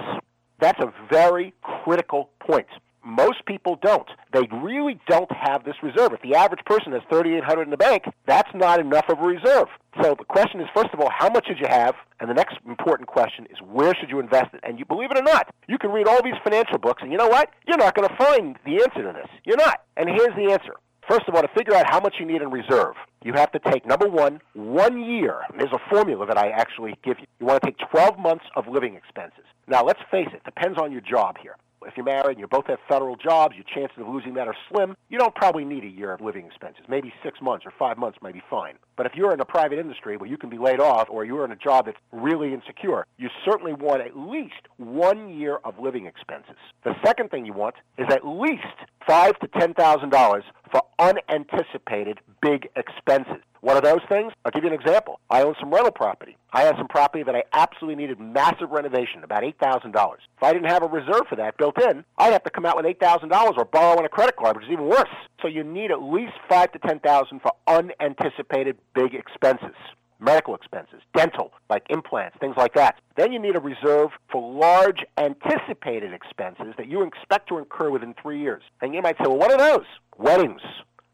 That's 0.60 0.80
a 0.80 0.94
very 1.10 1.54
critical 1.62 2.30
point. 2.40 2.68
Most 3.10 3.44
people 3.48 3.80
don't. 3.82 4.08
They 4.34 4.48
really 4.52 5.00
don't 5.08 5.32
have 5.32 5.64
this 5.64 5.76
reserve. 5.82 6.14
If 6.14 6.22
the 6.22 6.36
average 6.36 6.64
person 6.66 6.92
has 6.92 7.02
3800 7.10 7.64
in 7.64 7.70
the 7.72 7.78
bank, 7.78 8.04
that's 8.28 8.50
not 8.54 8.80
enough 8.80 9.06
of 9.10 9.18
a 9.20 9.24
reserve. 9.24 9.68
So 10.04 10.14
the 10.16 10.26
question 10.26 10.62
is 10.62 10.68
first 10.76 10.90
of 10.94 11.00
all, 11.00 11.10
how 11.10 11.28
much 11.30 11.48
should 11.48 11.58
you 11.58 11.68
have? 11.68 11.96
And 12.20 12.30
the 12.30 12.36
next 12.36 12.58
important 12.68 13.10
question 13.10 13.48
is 13.50 13.58
where 13.66 13.96
should 13.96 14.12
you 14.12 14.20
invest 14.20 14.54
it? 14.54 14.60
And 14.62 14.78
you 14.78 14.86
believe 14.86 15.10
it 15.10 15.18
or 15.18 15.24
not, 15.24 15.50
you 15.68 15.80
can 15.80 15.90
read 15.92 16.08
all 16.08 16.22
these 16.24 16.38
financial 16.44 16.78
books 16.78 17.02
and 17.02 17.12
you 17.12 17.18
know 17.18 17.28
what? 17.28 17.50
You're 17.68 17.78
not 17.78 17.96
going 17.96 18.08
to 18.08 18.16
find 18.16 18.58
the 18.64 18.84
answer 18.84 19.02
to 19.02 19.14
this. 19.14 19.28
You're 19.44 19.58
not. 19.58 19.82
And 19.98 20.08
here's 20.08 20.36
the 20.36 20.52
answer. 20.52 20.76
First 21.10 21.24
of 21.28 21.34
all, 21.34 21.42
to 21.42 21.50
figure 21.58 21.74
out 21.74 21.90
how 21.90 22.00
much 22.00 22.16
you 22.20 22.28
need 22.28 22.44
in 22.44 22.52
reserve, 22.52 22.94
you 23.24 23.34
have 23.34 23.52
to 23.54 23.60
take 23.72 23.88
number 23.88 24.08
one, 24.08 24.40
one 24.54 25.04
year. 25.04 25.42
There's 25.58 25.74
a 25.74 25.90
formula 25.90 26.28
that 26.28 26.38
I 26.38 26.50
actually 26.50 26.94
give 27.04 27.18
you. 27.20 27.26
You 27.40 27.48
want 27.48 27.64
to 27.64 27.68
take 27.72 27.80
12 27.90 28.20
months 28.20 28.46
of 28.56 28.68
living 28.68 28.94
expenses. 28.94 29.46
Now, 29.68 29.84
let's 29.84 30.02
face 30.12 30.28
it, 30.32 30.44
depends 30.44 30.78
on 30.78 30.92
your 30.92 31.02
job 31.02 31.38
here 31.42 31.56
if 31.86 31.96
you're 31.96 32.06
married 32.06 32.32
and 32.32 32.40
you 32.40 32.48
both 32.48 32.68
have 32.68 32.80
federal 32.88 33.16
jobs, 33.16 33.56
your 33.56 33.66
chances 33.74 33.98
of 34.00 34.08
losing 34.08 34.34
that 34.36 34.48
are 34.48 34.56
slim. 34.72 34.96
You 35.10 35.18
don't 35.18 35.36
probably 35.36 35.66
need 35.66 35.84
a 35.84 35.88
year 35.88 36.12
of 36.14 36.22
living 36.22 36.46
expenses. 36.46 36.84
Maybe 36.88 37.14
six 37.24 37.42
months 37.42 37.66
or 37.66 37.74
five 37.78 37.98
months 37.98 38.18
may 38.22 38.32
be 38.32 38.42
fine. 38.50 38.76
But 38.96 39.06
if 39.06 39.14
you're 39.16 39.34
in 39.34 39.40
a 39.40 39.46
private 39.46 39.80
industry 39.80 40.18
where 40.18 40.30
you 40.30 40.38
can 40.38 40.50
be 40.50 40.58
laid 40.58 40.80
off 40.80 41.08
or 41.10 41.26
you're 41.26 41.46
in 41.46 41.52
a 41.52 41.56
job 41.56 41.86
that's 41.86 41.98
really 42.12 42.54
insecure, 42.54 43.06
you 43.18 43.30
certainly 43.46 43.74
want 43.74 44.02
at 44.02 44.18
least 44.18 44.68
one 44.78 45.30
year 45.30 45.60
of 45.64 45.80
living 45.80 46.06
expenses. 46.06 46.58
The 46.84 46.96
second 47.06 47.32
thing 47.32 47.46
you 47.46 47.54
want 47.54 47.76
is 47.98 48.08
at 48.10 48.26
least 48.28 48.64
five 49.08 49.40
to 49.40 49.48
ten 49.48 49.74
thousand 49.74 50.10
dollars 50.10 50.44
for 50.72 50.84
unanticipated 51.00 52.20
big 52.42 52.70
expenses. 52.76 53.44
One 53.62 53.76
of 53.76 53.84
those 53.84 54.00
things? 54.08 54.32
I'll 54.46 54.52
give 54.52 54.64
you 54.64 54.70
an 54.70 54.80
example. 54.80 55.20
I 55.30 55.44
own 55.44 55.56
some 55.60 55.70
rental 55.70 55.92
property. 55.92 56.38
I 56.54 56.62
had 56.62 56.78
some 56.78 56.88
property 56.88 57.24
that 57.24 57.36
I 57.36 57.44
absolutely 57.54 58.02
needed 58.02 58.20
massive 58.20 58.72
renovation, 58.72 59.24
about 59.24 59.44
$8,000. 59.44 59.94
If 59.94 60.44
I 60.44 60.54
didn't 60.54 60.70
have 60.70 60.84
a 60.84 60.88
reserve 60.88 61.28
for 61.28 61.36
that 61.36 61.58
built 61.58 61.82
in, 61.82 62.06
I'd 62.18 62.32
have 62.32 62.44
to 62.44 62.50
come 62.50 62.66
out 62.66 62.78
with 62.78 62.86
$8,000 62.86 63.58
or 63.58 63.66
borrow 63.66 64.00
on 64.00 64.06
a 64.06 64.10
credit 64.10 64.38
card, 64.38 64.56
which 64.56 64.66
is 64.66 64.72
even 64.72 64.86
worse. 64.86 65.10
So 65.42 65.48
you 65.48 65.64
need 65.64 65.92
at 65.92 66.02
least 66.02 66.34
5 66.48 66.72
to 66.72 66.80
10,000 66.80 67.42
for 67.42 67.52
unanticipated 67.68 68.78
big 68.94 69.14
expenses 69.14 69.76
medical 70.20 70.56
expenses, 70.56 71.02
dental, 71.16 71.52
like 71.70 71.86
implants, 71.90 72.38
things 72.40 72.56
like 72.58 72.74
that. 72.74 73.00
Then 73.16 73.32
you 73.32 73.40
need 73.40 73.56
a 73.56 73.60
reserve 73.60 74.12
for 74.32 74.54
large 74.54 75.06
anticipated 75.18 76.14
expenses 76.14 76.74
that 76.78 76.88
you 76.88 77.04
expect 77.04 77.50
to 77.50 77.58
incur 77.58 77.90
within 77.90 78.14
three 78.22 78.40
years. 78.40 78.64
And 78.82 78.94
you 78.94 79.02
might 79.02 79.18
say, 79.18 79.28
well, 79.28 79.38
what 79.38 79.52
are 79.52 79.58
those? 79.58 79.86
Weddings, 80.18 80.62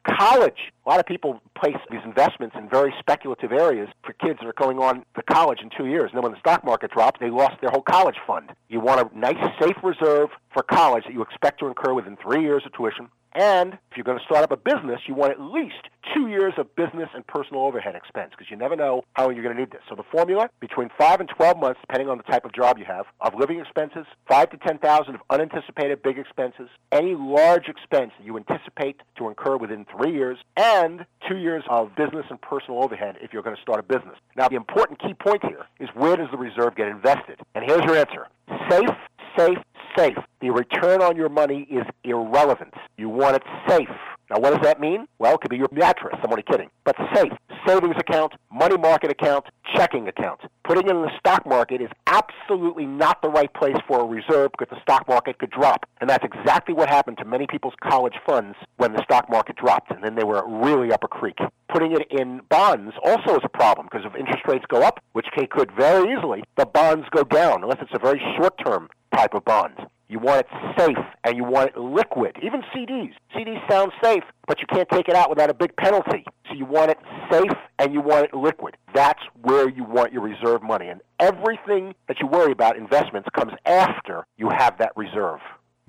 college. 0.08 0.72
A 0.86 0.90
lot 0.90 1.00
of 1.00 1.06
people 1.06 1.42
place 1.56 1.78
these 1.90 2.02
investments 2.06 2.56
in 2.58 2.70
very 2.70 2.94
speculative 3.00 3.52
areas 3.52 3.90
for 4.04 4.14
kids 4.14 4.40
that 4.40 4.48
are 4.48 4.54
going 4.54 4.80
on 4.80 5.04
to 5.16 5.24
college 5.24 5.60
in 5.62 5.70
two 5.76 5.88
years. 5.88 6.12
And 6.12 6.18
then 6.18 6.24
when 6.24 6.32
the 6.32 6.40
stock 6.40 6.64
market 6.64 6.92
drops, 6.92 7.20
they 7.20 7.30
lost 7.30 7.62
their 7.62 7.72
whole 7.72 7.82
college 7.82 8.18
fund. 8.26 8.52
You 8.70 8.80
want 8.80 9.02
a 9.02 9.18
nice, 9.18 9.38
safe 9.60 9.78
reserve 9.84 10.30
for 10.54 10.64
college 10.64 11.06
that 11.06 11.14
you 11.14 11.22
expect 11.22 11.60
to 11.60 11.68
incur 11.68 11.94
within 11.94 12.18
three 12.18 12.42
years 12.42 12.64
of 12.66 12.74
tuition. 12.74 13.10
And 13.34 13.74
if 13.92 13.98
you're 13.98 14.06
going 14.06 14.18
to 14.18 14.24
start 14.24 14.44
up 14.44 14.52
a 14.52 14.58
business, 14.58 15.02
you 15.08 15.14
want 15.14 15.34
at 15.34 15.42
least 15.42 15.90
two 16.14 16.28
years 16.28 16.54
of 16.58 16.74
business 16.76 17.10
and 17.14 17.26
personal 17.28 17.64
overhead 17.64 17.96
expense 17.96 18.32
because 18.32 18.50
you 18.50 18.58
never 18.58 18.76
know 18.76 19.04
how 19.14 19.30
you're 19.30 19.44
going 19.44 19.56
to 19.56 19.60
need 19.60 19.72
this. 19.72 19.82
So 19.90 19.96
the 19.96 20.04
formula 20.12 20.50
between 20.60 20.90
five 20.98 21.20
and 21.20 21.30
12 21.30 21.58
months, 21.58 21.80
depending 21.82 22.10
on 22.10 22.18
the 22.18 22.24
type 22.24 22.46
of 22.46 22.54
job 22.54 22.78
you 22.78 22.86
have, 22.86 23.06
of 23.22 23.34
living 23.36 23.60
expenses, 23.60 24.06
five 24.28 24.50
to 24.52 24.58
10,000 24.58 25.16
of 25.16 25.22
unanticipated 25.30 26.04
big 26.04 26.18
expenses, 26.18 26.70
any 26.92 27.16
large 27.16 27.68
expense 27.68 28.12
that 28.18 28.26
you 28.26 28.38
anticipate 28.38 29.02
to 29.18 29.28
incur 29.30 29.58
within 29.58 29.86
three 29.98 30.14
years, 30.14 30.38
and 30.58 31.06
two 31.28 31.38
years 31.38 31.64
of 31.70 31.96
business 31.96 32.26
and 32.30 32.42
personal 32.42 32.84
overhead 32.84 33.16
if 33.22 33.34
you're 33.34 33.44
going 33.44 33.56
to 33.56 33.62
start 33.62 33.80
a 33.80 33.84
business. 33.84 34.18
Now, 34.36 34.48
the 34.48 34.56
important 34.56 35.00
key 35.00 35.14
point 35.14 35.44
here 35.46 35.66
is 35.80 35.90
where 35.94 36.16
does 36.16 36.28
the 36.32 36.38
reserve 36.38 36.76
get 36.76 36.88
invested? 36.88 37.40
And 37.56 37.66
here's 37.66 37.84
your 37.84 37.96
answer. 37.96 38.28
Safe, 38.70 38.90
safe, 39.38 39.58
safe. 39.98 40.18
The 40.42 40.50
return 40.52 41.02
on 41.02 41.16
your 41.16 41.30
money 41.30 41.68
is 41.70 41.84
irrelevant. 42.04 42.74
You 42.98 43.10
want 43.10 43.38
it 43.38 43.44
safe. 43.68 43.90
Now, 44.30 44.40
what 44.40 44.54
does 44.54 44.64
that 44.64 44.80
mean? 44.80 45.08
Well, 45.20 45.36
it 45.36 45.42
could 45.42 45.52
be 45.52 45.58
your 45.58 45.70
mattress. 45.72 46.16
I'm 46.24 46.32
only 46.32 46.44
kidding. 46.44 46.70
But 46.84 46.96
safe. 47.14 47.32
savings 47.68 47.96
account, 47.98 48.34
money 48.52 48.78
market 48.78 49.12
account, 49.12 49.46
checking 49.75 50.08
account. 50.08 50.42
Putting 50.64 50.88
it 50.88 50.92
in 50.92 51.02
the 51.04 51.12
stock 51.20 51.46
market 51.46 51.82
is 51.82 51.90
absolutely 52.08 52.86
not 52.86 53.22
the 53.22 53.30
right 53.30 53.54
place 53.54 53.78
for 53.88 54.02
a 54.02 54.06
reserve 54.06 54.52
because 54.58 54.75
the 54.75 54.82
stock 54.82 55.08
market 55.08 55.38
could 55.38 55.52
drop. 55.52 55.86
And 56.02 56.10
that's 56.10 56.25
exactly 56.25 56.74
what 56.74 56.90
happened 56.90 57.18
to 57.20 57.25
many 57.25 57.46
people's 57.46 57.75
college 57.84 58.16
funds 58.25 58.56
when 58.78 58.94
the 58.94 59.04
stock 59.04 59.30
market 59.30 59.58
dropped, 59.58 59.92
and 59.92 60.04
then 60.04 60.16
they 60.16 60.24
were 60.24 60.44
really 60.48 60.92
up 60.92 61.04
a 61.04 61.08
creek. 61.08 61.38
Putting 61.70 61.92
it 61.92 62.08
in 62.12 62.42
bonds 62.50 62.94
also 63.04 63.36
is 63.36 63.42
a 63.44 63.50
problem 63.50 63.88
because 63.92 64.06
if 64.06 64.16
interest 64.16 64.44
rates 64.48 64.66
go 64.68 64.82
up, 64.82 65.00
which 65.14 65.28
they 65.38 65.46
could 65.46 65.72
very 65.72 66.14
easily, 66.16 66.44
the 66.58 66.66
bonds 66.66 67.06
go 67.12 67.24
down 67.24 67.64
unless 67.64 67.80
it's 67.82 67.94
a 67.94 68.00
very 68.00 68.22
short 68.38 68.54
term 68.64 68.90
type 69.16 69.34
of 69.34 69.46
bond. 69.46 69.74
You 70.08 70.20
want 70.20 70.42
it 70.42 70.48
safe 70.78 70.98
and 71.24 71.36
you 71.36 71.44
want 71.44 71.72
it 71.72 71.78
liquid. 71.78 72.38
Even 72.44 72.62
CDs. 72.76 73.14
CDs 73.36 73.60
sound 73.70 73.92
safe, 74.04 74.24
but 74.48 74.60
you 74.60 74.68
can't 74.68 74.88
take 74.90 75.08
it 75.08 75.16
out 75.16 75.30
without 75.30 75.50
a 75.50 75.54
big 75.54 75.76
penalty. 75.78 76.24
So 76.48 76.54
you 76.54 76.66
want 76.66 76.92
it 76.92 76.98
safe 77.32 77.52
and 77.80 77.92
you 77.92 78.02
want 78.02 78.26
it 78.26 78.34
liquid. 78.34 78.78
That's 78.94 79.22
where 79.42 79.68
you 79.68 79.84
want 79.84 80.14
your 80.14 80.22
reserve 80.22 80.62
money. 80.62 80.90
And 80.90 81.02
everything 81.20 81.96
that 82.08 82.18
you 82.22 82.28
worry 82.28 82.52
about 82.52 82.78
investments 82.78 83.30
comes 83.36 83.54
after 83.66 84.26
you 84.38 84.50
have 84.50 84.78
that 84.78 84.92
reserve. 84.96 85.40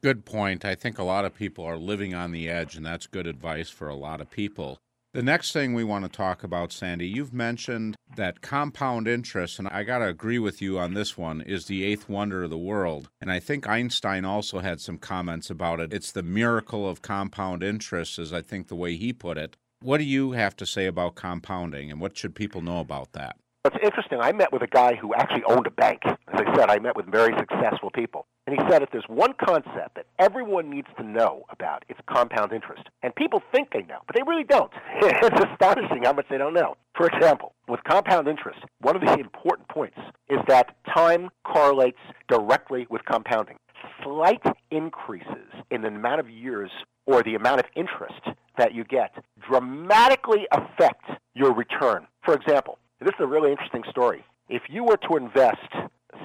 Good 0.02 0.24
point. 0.24 0.64
I 0.64 0.74
think 0.74 0.98
a 0.98 1.02
lot 1.02 1.24
of 1.24 1.34
people 1.34 1.64
are 1.64 1.76
living 1.76 2.14
on 2.14 2.32
the 2.32 2.48
edge, 2.48 2.76
and 2.76 2.86
that's 2.86 3.06
good 3.06 3.26
advice 3.26 3.68
for 3.68 3.88
a 3.88 3.94
lot 3.94 4.20
of 4.20 4.30
people. 4.30 4.78
The 5.16 5.22
next 5.22 5.52
thing 5.52 5.72
we 5.72 5.82
want 5.82 6.04
to 6.04 6.10
talk 6.10 6.44
about, 6.44 6.72
Sandy, 6.72 7.08
you've 7.08 7.32
mentioned 7.32 7.96
that 8.16 8.42
compound 8.42 9.08
interest, 9.08 9.58
and 9.58 9.66
I 9.66 9.82
got 9.82 10.00
to 10.00 10.08
agree 10.08 10.38
with 10.38 10.60
you 10.60 10.78
on 10.78 10.92
this 10.92 11.16
one, 11.16 11.40
is 11.40 11.64
the 11.64 11.84
eighth 11.84 12.06
wonder 12.06 12.42
of 12.42 12.50
the 12.50 12.58
world. 12.58 13.08
And 13.18 13.32
I 13.32 13.40
think 13.40 13.66
Einstein 13.66 14.26
also 14.26 14.58
had 14.58 14.78
some 14.78 14.98
comments 14.98 15.48
about 15.48 15.80
it. 15.80 15.90
It's 15.90 16.12
the 16.12 16.22
miracle 16.22 16.86
of 16.86 17.00
compound 17.00 17.62
interest, 17.62 18.18
is 18.18 18.30
I 18.30 18.42
think 18.42 18.68
the 18.68 18.76
way 18.76 18.96
he 18.96 19.14
put 19.14 19.38
it. 19.38 19.56
What 19.80 19.96
do 19.96 20.04
you 20.04 20.32
have 20.32 20.54
to 20.56 20.66
say 20.66 20.84
about 20.84 21.14
compounding, 21.14 21.90
and 21.90 21.98
what 21.98 22.18
should 22.18 22.34
people 22.34 22.60
know 22.60 22.80
about 22.80 23.14
that? 23.14 23.36
It's 23.66 23.76
interesting. 23.82 24.20
I 24.20 24.32
met 24.32 24.52
with 24.52 24.62
a 24.62 24.68
guy 24.68 24.94
who 24.94 25.12
actually 25.14 25.42
owned 25.44 25.66
a 25.66 25.70
bank. 25.70 26.02
As 26.04 26.40
I 26.40 26.54
said, 26.54 26.70
I 26.70 26.78
met 26.78 26.96
with 26.96 27.06
very 27.06 27.34
successful 27.38 27.90
people. 27.90 28.26
And 28.46 28.56
he 28.56 28.64
said 28.70 28.82
if 28.82 28.90
there's 28.92 29.08
one 29.08 29.32
concept 29.44 29.96
that 29.96 30.06
everyone 30.20 30.70
needs 30.70 30.86
to 30.98 31.02
know 31.02 31.44
about, 31.50 31.84
it's 31.88 31.98
compound 32.08 32.52
interest. 32.52 32.84
And 33.02 33.14
people 33.16 33.42
think 33.52 33.72
they 33.72 33.82
know, 33.82 33.98
but 34.06 34.14
they 34.14 34.22
really 34.22 34.44
don't. 34.44 34.70
it's 35.02 35.44
astonishing 35.50 36.04
how 36.04 36.12
much 36.12 36.26
they 36.30 36.38
don't 36.38 36.54
know. 36.54 36.76
For 36.96 37.08
example, 37.08 37.54
with 37.66 37.82
compound 37.82 38.28
interest, 38.28 38.60
one 38.80 38.94
of 38.94 39.02
the 39.02 39.14
important 39.14 39.68
points 39.68 39.98
is 40.28 40.38
that 40.46 40.76
time 40.94 41.30
correlates 41.44 41.98
directly 42.28 42.86
with 42.88 43.04
compounding. 43.04 43.56
Slight 44.04 44.42
increases 44.70 45.50
in 45.70 45.82
the 45.82 45.88
amount 45.88 46.20
of 46.20 46.30
years 46.30 46.70
or 47.06 47.22
the 47.24 47.34
amount 47.34 47.60
of 47.60 47.66
interest 47.74 48.20
that 48.58 48.74
you 48.74 48.84
get 48.84 49.12
dramatically 49.48 50.46
affect 50.52 51.04
your 51.34 51.52
return. 51.52 52.06
For 52.24 52.34
example, 52.34 52.78
this 53.00 53.08
is 53.08 53.20
a 53.20 53.26
really 53.26 53.50
interesting 53.50 53.82
story. 53.96 54.22
If 54.50 54.62
you 54.68 54.84
were 54.84 54.98
to 55.08 55.16
invest 55.16 55.72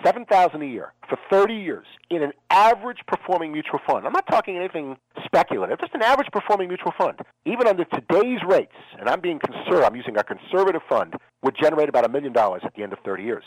7000 0.04 0.62
a 0.62 0.66
year 0.66 0.94
for 1.08 1.18
30 1.32 1.54
years 1.54 1.86
in 2.10 2.22
an 2.22 2.34
average 2.50 3.00
performing 3.08 3.52
mutual 3.52 3.80
fund. 3.88 4.06
I'm 4.06 4.14
not 4.14 4.28
talking 4.28 4.58
anything 4.58 4.98
speculative, 5.26 5.80
just 5.80 5.94
an 5.94 6.02
average 6.02 6.28
performing 6.32 6.68
mutual 6.68 6.94
fund. 6.98 7.20
Even 7.46 7.68
under 7.68 7.86
today's 7.86 8.40
rates, 8.48 8.76
and 9.00 9.08
I'm 9.10 9.22
being 9.22 9.40
conservative, 9.40 9.84
I'm 9.86 9.96
using 9.96 10.18
a 10.18 10.24
conservative 10.24 10.82
fund, 10.90 11.14
would 11.44 11.56
generate 11.62 11.90
about 11.90 12.06
a 12.06 12.10
million 12.10 12.34
dollars 12.34 12.62
at 12.66 12.74
the 12.76 12.84
end 12.84 12.94
of 12.94 13.00
30 13.06 13.24
years. 13.24 13.44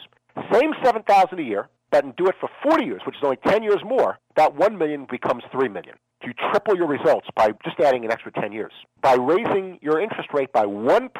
Same 0.52 0.72
7000 0.82 1.38
a 1.38 1.42
year, 1.42 1.68
but 1.94 2.16
do 2.16 2.26
it 2.26 2.34
for 2.40 2.48
40 2.62 2.84
years, 2.84 3.02
which 3.06 3.14
is 3.14 3.22
only 3.22 3.38
10 3.46 3.62
years 3.62 3.78
more, 3.84 4.18
that 4.34 4.56
1 4.56 4.76
million 4.76 5.06
becomes 5.08 5.44
3 5.52 5.68
million. 5.68 5.94
You 6.24 6.32
triple 6.50 6.74
your 6.74 6.86
results 6.86 7.28
by 7.36 7.50
just 7.64 7.78
adding 7.80 8.04
an 8.04 8.10
extra 8.10 8.32
10 8.32 8.50
years. 8.50 8.72
By 9.02 9.14
raising 9.14 9.78
your 9.82 10.00
interest 10.00 10.30
rate 10.32 10.50
by 10.52 10.64
1%, 10.64 11.10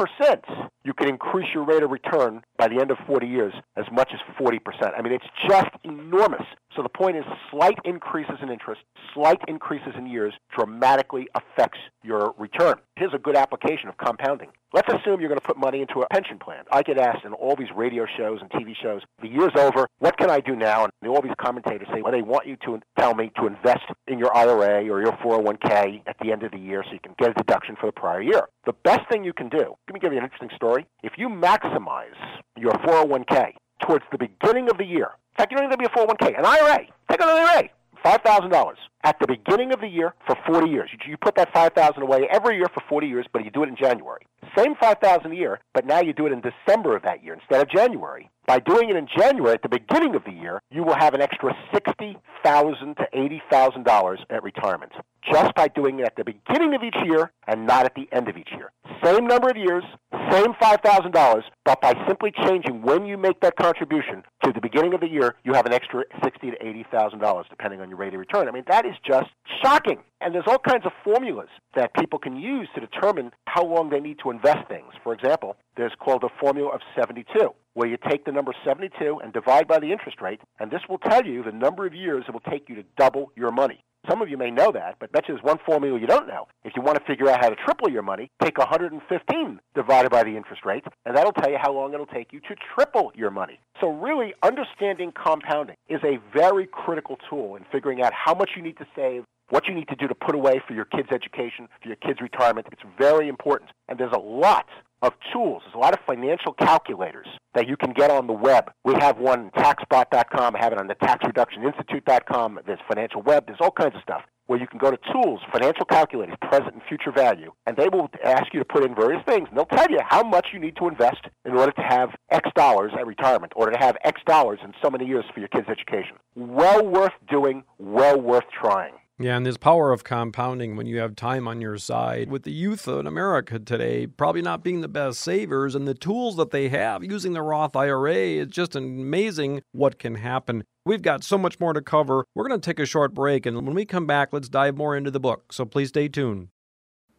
you 0.84 0.94
can 0.94 1.08
increase 1.08 1.52
your 1.52 1.64
rate 1.64 1.82
of 1.82 1.90
return 1.90 2.42
by 2.56 2.68
the 2.68 2.80
end 2.80 2.90
of 2.90 2.96
40 3.06 3.26
years 3.26 3.52
as 3.76 3.84
much 3.92 4.12
as 4.14 4.20
40%. 4.40 4.58
I 4.96 5.02
mean, 5.02 5.12
it's 5.12 5.26
just 5.46 5.68
enormous. 5.84 6.46
So 6.74 6.82
the 6.82 6.88
point 6.88 7.18
is 7.18 7.24
slight 7.50 7.78
increases 7.84 8.36
in 8.42 8.50
interest, 8.50 8.80
slight 9.12 9.40
increases 9.46 9.92
in 9.96 10.06
years 10.06 10.32
dramatically 10.56 11.28
affects 11.34 11.78
your 12.02 12.34
return. 12.38 12.76
Here's 12.96 13.14
a 13.14 13.18
good 13.18 13.36
application 13.36 13.88
of 13.88 13.98
compounding. 13.98 14.48
Let's 14.72 14.88
assume 14.88 15.20
you're 15.20 15.28
going 15.28 15.40
to 15.40 15.46
put 15.46 15.56
money 15.56 15.82
into 15.82 16.00
a 16.00 16.08
pension 16.08 16.38
plan. 16.38 16.64
I 16.72 16.82
get 16.82 16.98
asked 16.98 17.24
in 17.24 17.32
all 17.32 17.54
these 17.54 17.68
radio 17.76 18.06
shows 18.16 18.40
and 18.40 18.50
TV 18.50 18.74
shows, 18.82 19.02
the 19.22 19.28
year's 19.28 19.52
over, 19.56 19.86
what 19.98 20.16
can 20.16 20.30
I 20.30 20.40
do 20.40 20.56
now? 20.56 20.63
And 20.64 20.90
all 21.08 21.22
these 21.22 21.32
commentators 21.38 21.88
say, 21.92 22.02
well, 22.02 22.12
they 22.12 22.22
want 22.22 22.46
you 22.46 22.56
to 22.64 22.80
tell 22.98 23.14
me 23.14 23.30
to 23.38 23.46
invest 23.46 23.84
in 24.06 24.18
your 24.18 24.34
IRA 24.36 24.88
or 24.90 25.00
your 25.02 25.12
401k 25.12 26.02
at 26.06 26.16
the 26.20 26.32
end 26.32 26.42
of 26.42 26.52
the 26.52 26.58
year 26.58 26.82
so 26.84 26.92
you 26.92 27.00
can 27.00 27.14
get 27.18 27.30
a 27.30 27.34
deduction 27.34 27.76
for 27.78 27.86
the 27.86 27.92
prior 27.92 28.22
year. 28.22 28.48
The 28.66 28.74
best 28.84 29.08
thing 29.10 29.24
you 29.24 29.32
can 29.32 29.48
do, 29.48 29.76
let 29.86 29.94
me 29.94 30.00
give 30.00 30.12
you 30.12 30.18
an 30.18 30.24
interesting 30.24 30.50
story. 30.56 30.86
If 31.02 31.12
you 31.16 31.28
maximize 31.28 32.14
your 32.56 32.72
401k 32.72 33.52
towards 33.84 34.04
the 34.10 34.18
beginning 34.18 34.70
of 34.70 34.78
the 34.78 34.84
year, 34.84 35.10
in 35.32 35.36
fact, 35.36 35.52
you 35.52 35.58
don't 35.58 35.66
even 35.66 35.78
be 35.78 35.84
a 35.84 35.88
401k, 35.88 36.38
an 36.38 36.44
IRA, 36.44 36.86
take 37.10 37.20
an 37.20 37.28
IRA, 37.28 37.68
$5,000 38.04 38.74
at 39.02 39.18
the 39.18 39.26
beginning 39.26 39.72
of 39.72 39.80
the 39.80 39.88
year 39.88 40.14
for 40.26 40.36
40 40.46 40.68
years. 40.70 40.90
You 41.06 41.16
put 41.16 41.34
that 41.36 41.52
5000 41.52 42.02
away 42.02 42.28
every 42.30 42.56
year 42.56 42.66
for 42.72 42.82
40 42.88 43.06
years, 43.06 43.26
but 43.32 43.44
you 43.44 43.50
do 43.50 43.62
it 43.62 43.68
in 43.68 43.76
January. 43.76 44.26
Same 44.56 44.74
5000 44.80 45.32
a 45.32 45.34
year, 45.34 45.58
but 45.72 45.86
now 45.86 46.00
you 46.00 46.12
do 46.12 46.26
it 46.26 46.32
in 46.32 46.42
December 46.42 46.94
of 46.96 47.02
that 47.02 47.24
year 47.24 47.34
instead 47.34 47.62
of 47.62 47.68
January. 47.70 48.30
By 48.46 48.58
doing 48.58 48.90
it 48.90 48.96
in 48.96 49.08
January 49.16 49.54
at 49.54 49.62
the 49.62 49.68
beginning 49.70 50.14
of 50.14 50.24
the 50.24 50.32
year, 50.32 50.60
you 50.70 50.82
will 50.82 50.96
have 50.96 51.14
an 51.14 51.22
extra 51.22 51.56
60,000 51.72 52.96
to 52.96 53.08
$80,000 53.14 54.16
at 54.28 54.42
retirement 54.42 54.92
just 55.32 55.54
by 55.54 55.68
doing 55.68 56.00
it 56.00 56.04
at 56.04 56.16
the 56.16 56.24
beginning 56.24 56.74
of 56.74 56.82
each 56.82 56.96
year 57.06 57.32
and 57.46 57.66
not 57.66 57.86
at 57.86 57.94
the 57.94 58.06
end 58.12 58.28
of 58.28 58.36
each 58.36 58.50
year. 58.52 58.70
Same 59.02 59.26
number 59.26 59.48
of 59.48 59.56
years, 59.56 59.82
same 60.30 60.52
$5,000, 60.60 61.42
but 61.64 61.80
by 61.80 61.94
simply 62.06 62.32
changing 62.46 62.82
when 62.82 63.06
you 63.06 63.16
make 63.16 63.40
that 63.40 63.56
contribution 63.56 64.22
to 64.44 64.52
the 64.52 64.60
beginning 64.60 64.92
of 64.92 65.00
the 65.00 65.08
year, 65.08 65.34
you 65.44 65.54
have 65.54 65.66
an 65.66 65.72
extra 65.72 66.04
60,000 66.22 66.58
to 66.58 66.84
$80,000 66.92 67.44
depending 67.48 67.80
on 67.80 67.88
your 67.88 67.98
rate 67.98 68.12
of 68.12 68.20
return. 68.20 68.48
I 68.48 68.50
mean, 68.50 68.64
that 68.68 68.84
is 68.84 68.94
just 69.06 69.30
shocking. 69.62 69.98
And 70.20 70.34
there's 70.34 70.46
all 70.46 70.58
kinds 70.58 70.84
of 70.86 70.92
formulas 71.02 71.48
that 71.74 71.94
people 71.94 72.18
can 72.18 72.36
use 72.36 72.68
to 72.74 72.80
determine 72.80 73.30
how 73.46 73.64
long 73.64 73.90
they 73.90 74.00
need 74.00 74.18
to 74.22 74.30
invest 74.30 74.68
things. 74.68 74.92
For 75.02 75.12
example, 75.12 75.56
there's 75.76 75.92
called 75.98 76.24
a 76.24 76.28
formula 76.40 76.70
of 76.70 76.80
72, 76.98 77.50
where 77.74 77.88
you 77.88 77.96
take 78.08 78.24
the 78.24 78.32
number 78.32 78.52
72 78.64 79.20
and 79.22 79.32
divide 79.32 79.68
by 79.68 79.78
the 79.78 79.92
interest 79.92 80.20
rate, 80.20 80.40
and 80.58 80.70
this 80.70 80.82
will 80.88 80.98
tell 80.98 81.24
you 81.24 81.42
the 81.42 81.52
number 81.52 81.86
of 81.86 81.94
years 81.94 82.24
it 82.26 82.32
will 82.32 82.40
take 82.40 82.68
you 82.68 82.76
to 82.76 82.84
double 82.96 83.30
your 83.36 83.50
money. 83.50 83.84
Some 84.08 84.20
of 84.20 84.28
you 84.28 84.36
may 84.36 84.50
know 84.50 84.70
that, 84.70 84.96
but 85.00 85.12
bet 85.12 85.28
you 85.28 85.34
there's 85.34 85.44
one 85.44 85.58
formula 85.64 85.98
you 85.98 86.06
don't 86.06 86.28
know. 86.28 86.46
If 86.62 86.74
you 86.76 86.82
want 86.82 86.98
to 86.98 87.04
figure 87.04 87.30
out 87.30 87.42
how 87.42 87.48
to 87.48 87.56
triple 87.56 87.88
your 87.88 88.02
money, 88.02 88.30
take 88.42 88.58
115 88.58 89.60
divided 89.74 90.10
by 90.10 90.22
the 90.24 90.36
interest 90.36 90.64
rate, 90.64 90.84
and 91.06 91.16
that'll 91.16 91.32
tell 91.32 91.50
you 91.50 91.56
how 91.60 91.72
long 91.72 91.94
it'll 91.94 92.04
take 92.06 92.32
you 92.32 92.40
to 92.40 92.54
triple 92.74 93.12
your 93.14 93.30
money. 93.30 93.58
So 93.80 93.88
really, 93.88 94.34
understanding 94.42 95.10
compounding 95.12 95.76
is 95.88 96.00
a 96.04 96.18
very 96.36 96.66
critical 96.66 97.16
tool 97.30 97.56
in 97.56 97.64
figuring 97.72 98.02
out 98.02 98.12
how 98.12 98.34
much 98.34 98.50
you 98.56 98.62
need 98.62 98.76
to 98.76 98.86
save, 98.94 99.24
what 99.48 99.68
you 99.68 99.74
need 99.74 99.88
to 99.88 99.96
do 99.96 100.06
to 100.06 100.14
put 100.14 100.34
away 100.34 100.60
for 100.66 100.74
your 100.74 100.84
kids' 100.84 101.08
education, 101.10 101.68
for 101.80 101.88
your 101.88 101.96
kids' 101.96 102.20
retirement. 102.20 102.66
It's 102.72 102.82
very 102.98 103.28
important. 103.28 103.70
And 103.88 103.98
there's 103.98 104.12
a 104.12 104.18
lot 104.18 104.66
of 105.02 105.12
tools. 105.32 105.62
There's 105.64 105.74
a 105.74 105.78
lot 105.78 105.92
of 105.92 106.00
financial 106.06 106.52
calculators 106.52 107.26
that 107.54 107.68
you 107.68 107.76
can 107.76 107.92
get 107.92 108.10
on 108.10 108.26
the 108.26 108.32
web. 108.32 108.70
We 108.84 108.94
have 108.94 109.18
one, 109.18 109.50
taxbot.com. 109.50 110.56
I 110.56 110.58
have 110.58 110.72
it 110.72 110.78
on 110.78 110.86
the 110.86 110.94
taxreductioninstitute.com. 110.96 112.60
There's 112.66 112.80
financial 112.88 113.22
web. 113.22 113.46
There's 113.46 113.60
all 113.60 113.70
kinds 113.70 113.94
of 113.94 114.02
stuff 114.02 114.22
where 114.46 114.58
you 114.58 114.66
can 114.66 114.78
go 114.78 114.90
to 114.90 114.98
tools, 115.12 115.40
financial 115.50 115.84
calculators, 115.86 116.36
present 116.42 116.74
and 116.74 116.82
future 116.88 117.10
value, 117.10 117.50
and 117.66 117.76
they 117.76 117.88
will 117.88 118.10
ask 118.24 118.52
you 118.52 118.58
to 118.58 118.64
put 118.64 118.84
in 118.84 118.94
various 118.94 119.22
things. 119.26 119.48
And 119.48 119.56
they'll 119.56 119.64
tell 119.64 119.90
you 119.90 120.00
how 120.06 120.22
much 120.22 120.48
you 120.52 120.58
need 120.58 120.76
to 120.76 120.88
invest 120.88 121.26
in 121.44 121.52
order 121.52 121.72
to 121.72 121.80
have 121.80 122.10
X 122.30 122.48
dollars 122.54 122.92
at 122.98 123.06
retirement, 123.06 123.52
or 123.56 123.70
to 123.70 123.78
have 123.78 123.96
X 124.04 124.20
dollars 124.26 124.58
in 124.62 124.72
so 124.82 124.90
many 124.90 125.06
years 125.06 125.24
for 125.32 125.40
your 125.40 125.48
kids' 125.48 125.68
education. 125.68 126.16
Well 126.34 126.86
worth 126.86 127.12
doing, 127.30 127.64
well 127.78 128.20
worth 128.20 128.44
trying. 128.50 128.94
Yeah, 129.20 129.36
and 129.36 129.46
this 129.46 129.56
power 129.56 129.92
of 129.92 130.02
compounding 130.02 130.74
when 130.74 130.86
you 130.86 130.98
have 130.98 131.14
time 131.14 131.46
on 131.46 131.60
your 131.60 131.78
side. 131.78 132.28
With 132.28 132.42
the 132.42 132.50
youth 132.50 132.88
in 132.88 133.06
America 133.06 133.60
today 133.60 134.08
probably 134.08 134.42
not 134.42 134.64
being 134.64 134.80
the 134.80 134.88
best 134.88 135.20
savers 135.20 135.76
and 135.76 135.86
the 135.86 135.94
tools 135.94 136.34
that 136.36 136.50
they 136.50 136.68
have 136.70 137.04
using 137.04 137.32
the 137.32 137.42
Roth 137.42 137.76
IRA, 137.76 138.14
it's 138.14 138.52
just 138.52 138.74
amazing 138.74 139.62
what 139.70 140.00
can 140.00 140.16
happen. 140.16 140.64
We've 140.84 141.00
got 141.00 141.22
so 141.22 141.38
much 141.38 141.60
more 141.60 141.72
to 141.72 141.80
cover. 141.80 142.24
We're 142.34 142.48
going 142.48 142.60
to 142.60 142.70
take 142.70 142.80
a 142.80 142.86
short 142.86 143.14
break, 143.14 143.46
and 143.46 143.64
when 143.64 143.74
we 143.74 143.84
come 143.84 144.06
back, 144.06 144.32
let's 144.32 144.48
dive 144.48 144.76
more 144.76 144.96
into 144.96 145.12
the 145.12 145.20
book. 145.20 145.52
So 145.52 145.64
please 145.64 145.90
stay 145.90 146.08
tuned. 146.08 146.48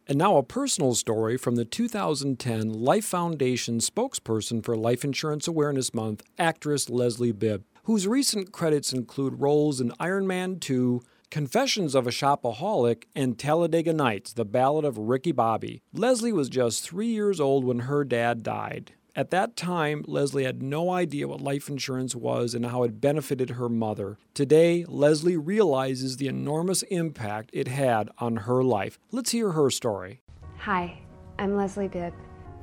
And 0.06 0.18
now, 0.18 0.36
a 0.36 0.42
personal 0.44 0.94
story 0.94 1.36
from 1.36 1.56
the 1.56 1.64
2010 1.64 2.72
Life 2.72 3.06
Foundation 3.06 3.78
spokesperson 3.78 4.62
for 4.64 4.76
Life 4.76 5.02
Insurance 5.02 5.48
Awareness 5.48 5.92
Month, 5.92 6.22
actress 6.38 6.88
Leslie 6.88 7.32
Bibb, 7.32 7.64
whose 7.84 8.06
recent 8.06 8.52
credits 8.52 8.92
include 8.92 9.40
roles 9.40 9.80
in 9.80 9.92
Iron 9.98 10.26
Man 10.26 10.60
2. 10.60 11.02
Confessions 11.36 11.94
of 11.94 12.06
a 12.06 12.10
Shopaholic, 12.10 13.04
and 13.14 13.38
Talladega 13.38 13.92
Nights, 13.92 14.32
the 14.32 14.46
ballad 14.46 14.86
of 14.86 14.96
Ricky 14.96 15.32
Bobby. 15.32 15.82
Leslie 15.92 16.32
was 16.32 16.48
just 16.48 16.82
three 16.82 17.08
years 17.08 17.40
old 17.40 17.62
when 17.62 17.80
her 17.80 18.04
dad 18.04 18.42
died. 18.42 18.92
At 19.14 19.32
that 19.32 19.54
time, 19.54 20.02
Leslie 20.08 20.44
had 20.44 20.62
no 20.62 20.88
idea 20.88 21.28
what 21.28 21.42
life 21.42 21.68
insurance 21.68 22.14
was 22.14 22.54
and 22.54 22.64
how 22.64 22.84
it 22.84 23.02
benefited 23.02 23.50
her 23.50 23.68
mother. 23.68 24.16
Today, 24.32 24.86
Leslie 24.88 25.36
realizes 25.36 26.16
the 26.16 26.26
enormous 26.26 26.80
impact 26.84 27.50
it 27.52 27.68
had 27.68 28.08
on 28.16 28.36
her 28.36 28.64
life. 28.64 28.98
Let's 29.12 29.32
hear 29.32 29.52
her 29.52 29.68
story. 29.68 30.22
Hi, 30.60 30.98
I'm 31.38 31.54
Leslie 31.54 31.88
Bibb. 31.88 32.14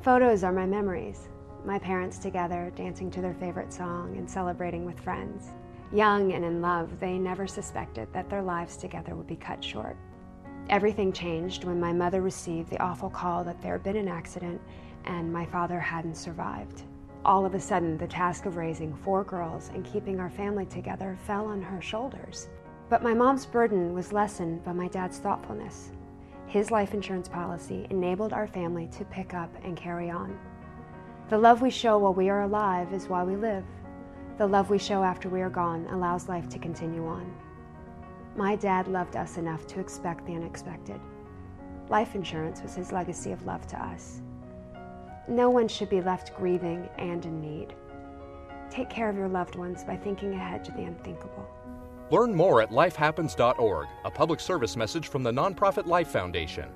Photos 0.01 0.43
are 0.43 0.51
my 0.51 0.65
memories. 0.65 1.29
My 1.63 1.77
parents 1.77 2.17
together, 2.17 2.71
dancing 2.75 3.11
to 3.11 3.21
their 3.21 3.35
favorite 3.35 3.71
song 3.71 4.17
and 4.17 4.27
celebrating 4.27 4.83
with 4.83 4.99
friends. 4.99 5.49
Young 5.91 6.33
and 6.33 6.45
in 6.45 6.61
love, 6.61 6.99
they 6.99 7.17
never 7.17 7.45
suspected 7.45 8.07
that 8.13 8.29
their 8.29 8.41
lives 8.41 8.77
together 8.77 9.15
would 9.15 9.27
be 9.27 9.35
cut 9.35 9.63
short. 9.63 9.97
Everything 10.69 11.11
changed 11.11 11.65
when 11.65 11.79
my 11.79 11.91
mother 11.91 12.21
received 12.21 12.69
the 12.69 12.81
awful 12.81 13.09
call 13.09 13.43
that 13.43 13.61
there 13.61 13.73
had 13.73 13.83
been 13.83 13.97
an 13.97 14.07
accident 14.07 14.61
and 15.05 15.31
my 15.31 15.45
father 15.45 15.79
hadn't 15.79 16.15
survived. 16.15 16.83
All 17.25 17.45
of 17.45 17.53
a 17.53 17.59
sudden, 17.59 17.97
the 17.97 18.07
task 18.07 18.45
of 18.45 18.57
raising 18.57 18.93
four 18.93 19.23
girls 19.23 19.71
and 19.73 19.85
keeping 19.85 20.19
our 20.19 20.29
family 20.29 20.65
together 20.65 21.17
fell 21.25 21.45
on 21.45 21.61
her 21.61 21.81
shoulders. 21.81 22.47
But 22.89 23.03
my 23.03 23.13
mom's 23.13 23.45
burden 23.45 23.93
was 23.93 24.13
lessened 24.13 24.63
by 24.63 24.73
my 24.73 24.87
dad's 24.87 25.19
thoughtfulness. 25.19 25.91
His 26.47 26.69
life 26.69 26.93
insurance 26.93 27.27
policy 27.27 27.87
enabled 27.89 28.33
our 28.33 28.47
family 28.47 28.87
to 28.97 29.05
pick 29.05 29.33
up 29.33 29.49
and 29.63 29.75
carry 29.75 30.09
on. 30.09 30.37
The 31.29 31.37
love 31.37 31.61
we 31.61 31.69
show 31.69 31.97
while 31.97 32.13
we 32.13 32.29
are 32.29 32.41
alive 32.41 32.93
is 32.93 33.07
why 33.07 33.23
we 33.23 33.35
live. 33.35 33.63
The 34.37 34.47
love 34.47 34.71
we 34.71 34.79
show 34.79 35.03
after 35.03 35.29
we 35.29 35.41
are 35.41 35.49
gone 35.49 35.85
allows 35.91 36.27
life 36.27 36.49
to 36.49 36.59
continue 36.59 37.05
on. 37.05 37.31
My 38.35 38.55
dad 38.55 38.87
loved 38.87 39.15
us 39.15 39.37
enough 39.37 39.67
to 39.67 39.79
expect 39.79 40.25
the 40.25 40.33
unexpected. 40.33 40.99
Life 41.89 42.15
insurance 42.15 42.63
was 42.63 42.73
his 42.73 42.91
legacy 42.91 43.31
of 43.31 43.45
love 43.45 43.67
to 43.67 43.77
us. 43.79 44.21
No 45.27 45.51
one 45.51 45.67
should 45.67 45.89
be 45.89 46.01
left 46.01 46.35
grieving 46.35 46.89
and 46.97 47.23
in 47.25 47.39
need. 47.39 47.75
Take 48.71 48.89
care 48.89 49.07
of 49.07 49.15
your 49.15 49.27
loved 49.27 49.55
ones 49.55 49.83
by 49.83 49.95
thinking 49.95 50.33
ahead 50.33 50.63
to 50.65 50.71
the 50.71 50.81
unthinkable. 50.81 51.47
Learn 52.09 52.33
more 52.33 52.59
at 52.59 52.71
lifehappens.org, 52.71 53.87
a 54.03 54.11
public 54.11 54.39
service 54.39 54.75
message 54.75 55.09
from 55.09 55.21
the 55.21 55.31
nonprofit 55.31 55.85
Life 55.85 56.07
Foundation. 56.07 56.69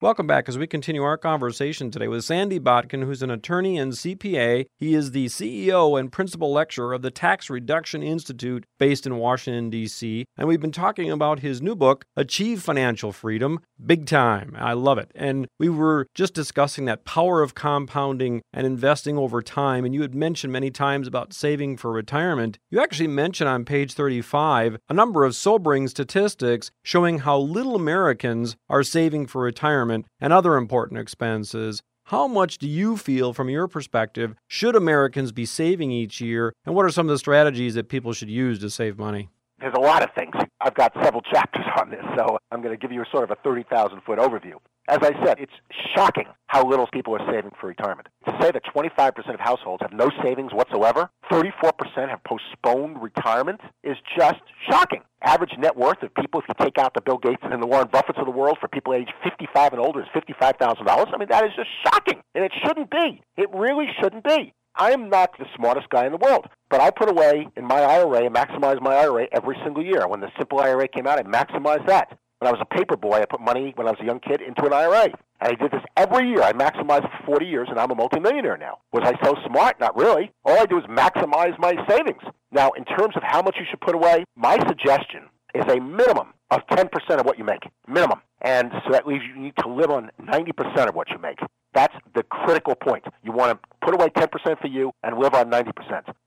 Welcome 0.00 0.26
back 0.26 0.48
as 0.48 0.58
we 0.58 0.66
continue 0.66 1.04
our 1.04 1.16
conversation 1.16 1.90
today 1.90 2.08
with 2.08 2.24
Sandy 2.24 2.58
Botkin, 2.58 3.02
who's 3.04 3.22
an 3.22 3.30
attorney 3.30 3.78
and 3.78 3.92
CPA. 3.92 4.66
He 4.76 4.92
is 4.92 5.12
the 5.12 5.26
CEO 5.26 5.98
and 5.98 6.10
principal 6.10 6.52
lecturer 6.52 6.92
of 6.92 7.02
the 7.02 7.12
Tax 7.12 7.48
Reduction 7.48 8.02
Institute 8.02 8.66
based 8.78 9.06
in 9.06 9.16
Washington, 9.16 9.70
D.C. 9.70 10.26
And 10.36 10.48
we've 10.48 10.60
been 10.60 10.72
talking 10.72 11.12
about 11.12 11.38
his 11.38 11.62
new 11.62 11.76
book, 11.76 12.04
Achieve 12.16 12.60
Financial 12.60 13.12
Freedom, 13.12 13.60
big 13.86 14.04
time. 14.04 14.56
I 14.58 14.72
love 14.72 14.98
it. 14.98 15.12
And 15.14 15.46
we 15.60 15.68
were 15.68 16.08
just 16.12 16.34
discussing 16.34 16.86
that 16.86 17.04
power 17.04 17.40
of 17.40 17.54
compounding 17.54 18.42
and 18.52 18.66
investing 18.66 19.16
over 19.16 19.40
time. 19.42 19.84
And 19.84 19.94
you 19.94 20.02
had 20.02 20.14
mentioned 20.14 20.52
many 20.52 20.72
times 20.72 21.06
about 21.06 21.32
saving 21.32 21.76
for 21.76 21.92
retirement. 21.92 22.58
You 22.68 22.82
actually 22.82 23.08
mentioned 23.08 23.48
on 23.48 23.64
page 23.64 23.94
35 23.94 24.76
a 24.88 24.92
number 24.92 25.24
of 25.24 25.36
sobering 25.36 25.86
statistics 25.86 26.72
showing 26.82 27.20
how 27.20 27.38
little 27.38 27.76
Americans 27.76 28.56
are 28.68 28.82
saving 28.82 29.28
for 29.28 29.40
retirement 29.40 29.93
and 30.20 30.32
other 30.32 30.56
important 30.56 30.98
expenses. 30.98 31.82
How 32.08 32.26
much 32.28 32.58
do 32.58 32.68
you 32.68 32.96
feel, 32.98 33.32
from 33.32 33.48
your 33.48 33.66
perspective, 33.66 34.34
should 34.46 34.76
Americans 34.76 35.32
be 35.32 35.46
saving 35.46 35.90
each 35.90 36.20
year? 36.20 36.52
And 36.66 36.74
what 36.74 36.84
are 36.84 36.90
some 36.90 37.06
of 37.06 37.10
the 37.10 37.18
strategies 37.18 37.74
that 37.74 37.88
people 37.88 38.12
should 38.12 38.28
use 38.28 38.58
to 38.58 38.68
save 38.68 38.98
money? 38.98 39.30
There's 39.64 39.72
a 39.78 39.80
lot 39.80 40.02
of 40.02 40.10
things. 40.14 40.34
I've 40.60 40.74
got 40.74 40.92
several 41.02 41.22
chapters 41.22 41.64
on 41.80 41.88
this, 41.88 42.04
so 42.18 42.36
I'm 42.52 42.60
going 42.60 42.74
to 42.74 42.76
give 42.76 42.92
you 42.92 43.00
a 43.00 43.06
sort 43.10 43.24
of 43.24 43.30
a 43.30 43.36
30,000 43.42 44.02
foot 44.04 44.18
overview. 44.18 44.56
As 44.90 44.98
I 45.00 45.12
said, 45.24 45.38
it's 45.40 45.54
shocking 45.96 46.26
how 46.48 46.68
little 46.68 46.86
people 46.92 47.14
are 47.16 47.32
saving 47.32 47.50
for 47.58 47.68
retirement. 47.68 48.08
To 48.26 48.38
say 48.42 48.50
that 48.50 48.62
25% 48.76 49.32
of 49.32 49.40
households 49.40 49.80
have 49.80 49.94
no 49.94 50.10
savings 50.22 50.52
whatsoever, 50.52 51.08
34% 51.32 52.10
have 52.10 52.20
postponed 52.24 53.00
retirement, 53.00 53.62
is 53.82 53.96
just 54.18 54.42
shocking. 54.68 55.00
Average 55.22 55.52
net 55.56 55.74
worth 55.74 56.02
of 56.02 56.14
people, 56.14 56.42
if 56.42 56.46
you 56.46 56.62
take 56.62 56.76
out 56.76 56.92
the 56.92 57.00
Bill 57.00 57.16
Gates 57.16 57.40
and 57.44 57.62
the 57.62 57.66
Warren 57.66 57.88
Buffetts 57.88 58.20
of 58.20 58.26
the 58.26 58.32
world, 58.32 58.58
for 58.60 58.68
people 58.68 58.92
age 58.92 59.08
55 59.22 59.72
and 59.72 59.80
older, 59.80 60.02
is 60.02 60.08
$55,000. 60.14 60.86
I 60.86 61.16
mean, 61.16 61.28
that 61.30 61.42
is 61.42 61.52
just 61.56 61.70
shocking. 61.84 62.20
And 62.34 62.44
it 62.44 62.52
shouldn't 62.62 62.90
be. 62.90 63.22
It 63.38 63.48
really 63.54 63.86
shouldn't 63.98 64.24
be. 64.24 64.52
I 64.76 64.90
am 64.90 65.08
not 65.08 65.38
the 65.38 65.46
smartest 65.54 65.88
guy 65.90 66.04
in 66.06 66.12
the 66.12 66.18
world, 66.18 66.46
but 66.68 66.80
I 66.80 66.90
put 66.90 67.08
away 67.08 67.46
in 67.56 67.64
my 67.64 67.80
IRA 67.80 68.28
maximize 68.30 68.80
my 68.80 68.96
IRA 68.96 69.26
every 69.32 69.56
single 69.64 69.84
year. 69.84 70.06
When 70.08 70.20
the 70.20 70.30
simple 70.36 70.60
IRA 70.60 70.88
came 70.88 71.06
out, 71.06 71.18
I 71.18 71.22
maximized 71.22 71.86
that. 71.86 72.18
When 72.38 72.48
I 72.48 72.52
was 72.52 72.60
a 72.60 72.74
paper 72.74 72.96
boy, 72.96 73.20
I 73.20 73.24
put 73.24 73.40
money 73.40 73.72
when 73.76 73.86
I 73.86 73.90
was 73.90 74.00
a 74.00 74.04
young 74.04 74.20
kid 74.20 74.40
into 74.42 74.66
an 74.66 74.72
IRA. 74.72 75.04
And 75.04 75.12
I 75.40 75.54
did 75.54 75.70
this 75.70 75.82
every 75.96 76.28
year. 76.28 76.42
I 76.42 76.52
maximized 76.52 77.08
for 77.18 77.26
40 77.26 77.46
years, 77.46 77.68
and 77.70 77.78
I'm 77.78 77.90
a 77.90 77.94
multimillionaire 77.94 78.56
now. 78.56 78.78
Was 78.92 79.04
I 79.04 79.14
so 79.24 79.34
smart? 79.46 79.78
Not 79.78 79.96
really. 79.96 80.32
All 80.44 80.58
I 80.58 80.66
do 80.66 80.78
is 80.78 80.84
maximize 80.84 81.58
my 81.58 81.74
savings. 81.88 82.22
Now, 82.50 82.70
in 82.72 82.84
terms 82.84 83.16
of 83.16 83.22
how 83.22 83.42
much 83.42 83.56
you 83.58 83.64
should 83.70 83.80
put 83.80 83.94
away, 83.94 84.24
my 84.36 84.58
suggestion 84.66 85.28
is 85.54 85.64
a 85.68 85.80
minimum 85.80 86.34
of 86.50 86.66
10% 86.66 86.90
of 87.18 87.24
what 87.24 87.38
you 87.38 87.44
make. 87.44 87.62
Minimum. 87.88 88.20
And 88.42 88.72
so 88.84 88.92
that 88.92 89.06
leaves 89.06 89.24
you 89.24 89.40
need 89.40 89.54
to 89.58 89.68
live 89.68 89.90
on 89.90 90.10
90% 90.20 90.88
of 90.88 90.94
what 90.94 91.08
you 91.10 91.18
make. 91.18 91.38
That's 91.74 91.94
the 92.14 92.22
critical 92.22 92.74
point. 92.74 93.04
You 93.22 93.32
want 93.32 93.60
to 93.60 93.68
put 93.84 93.94
away 93.94 94.08
10% 94.08 94.60
for 94.60 94.68
you 94.68 94.92
and 95.02 95.18
live 95.18 95.34
on 95.34 95.50
90%. 95.50 95.72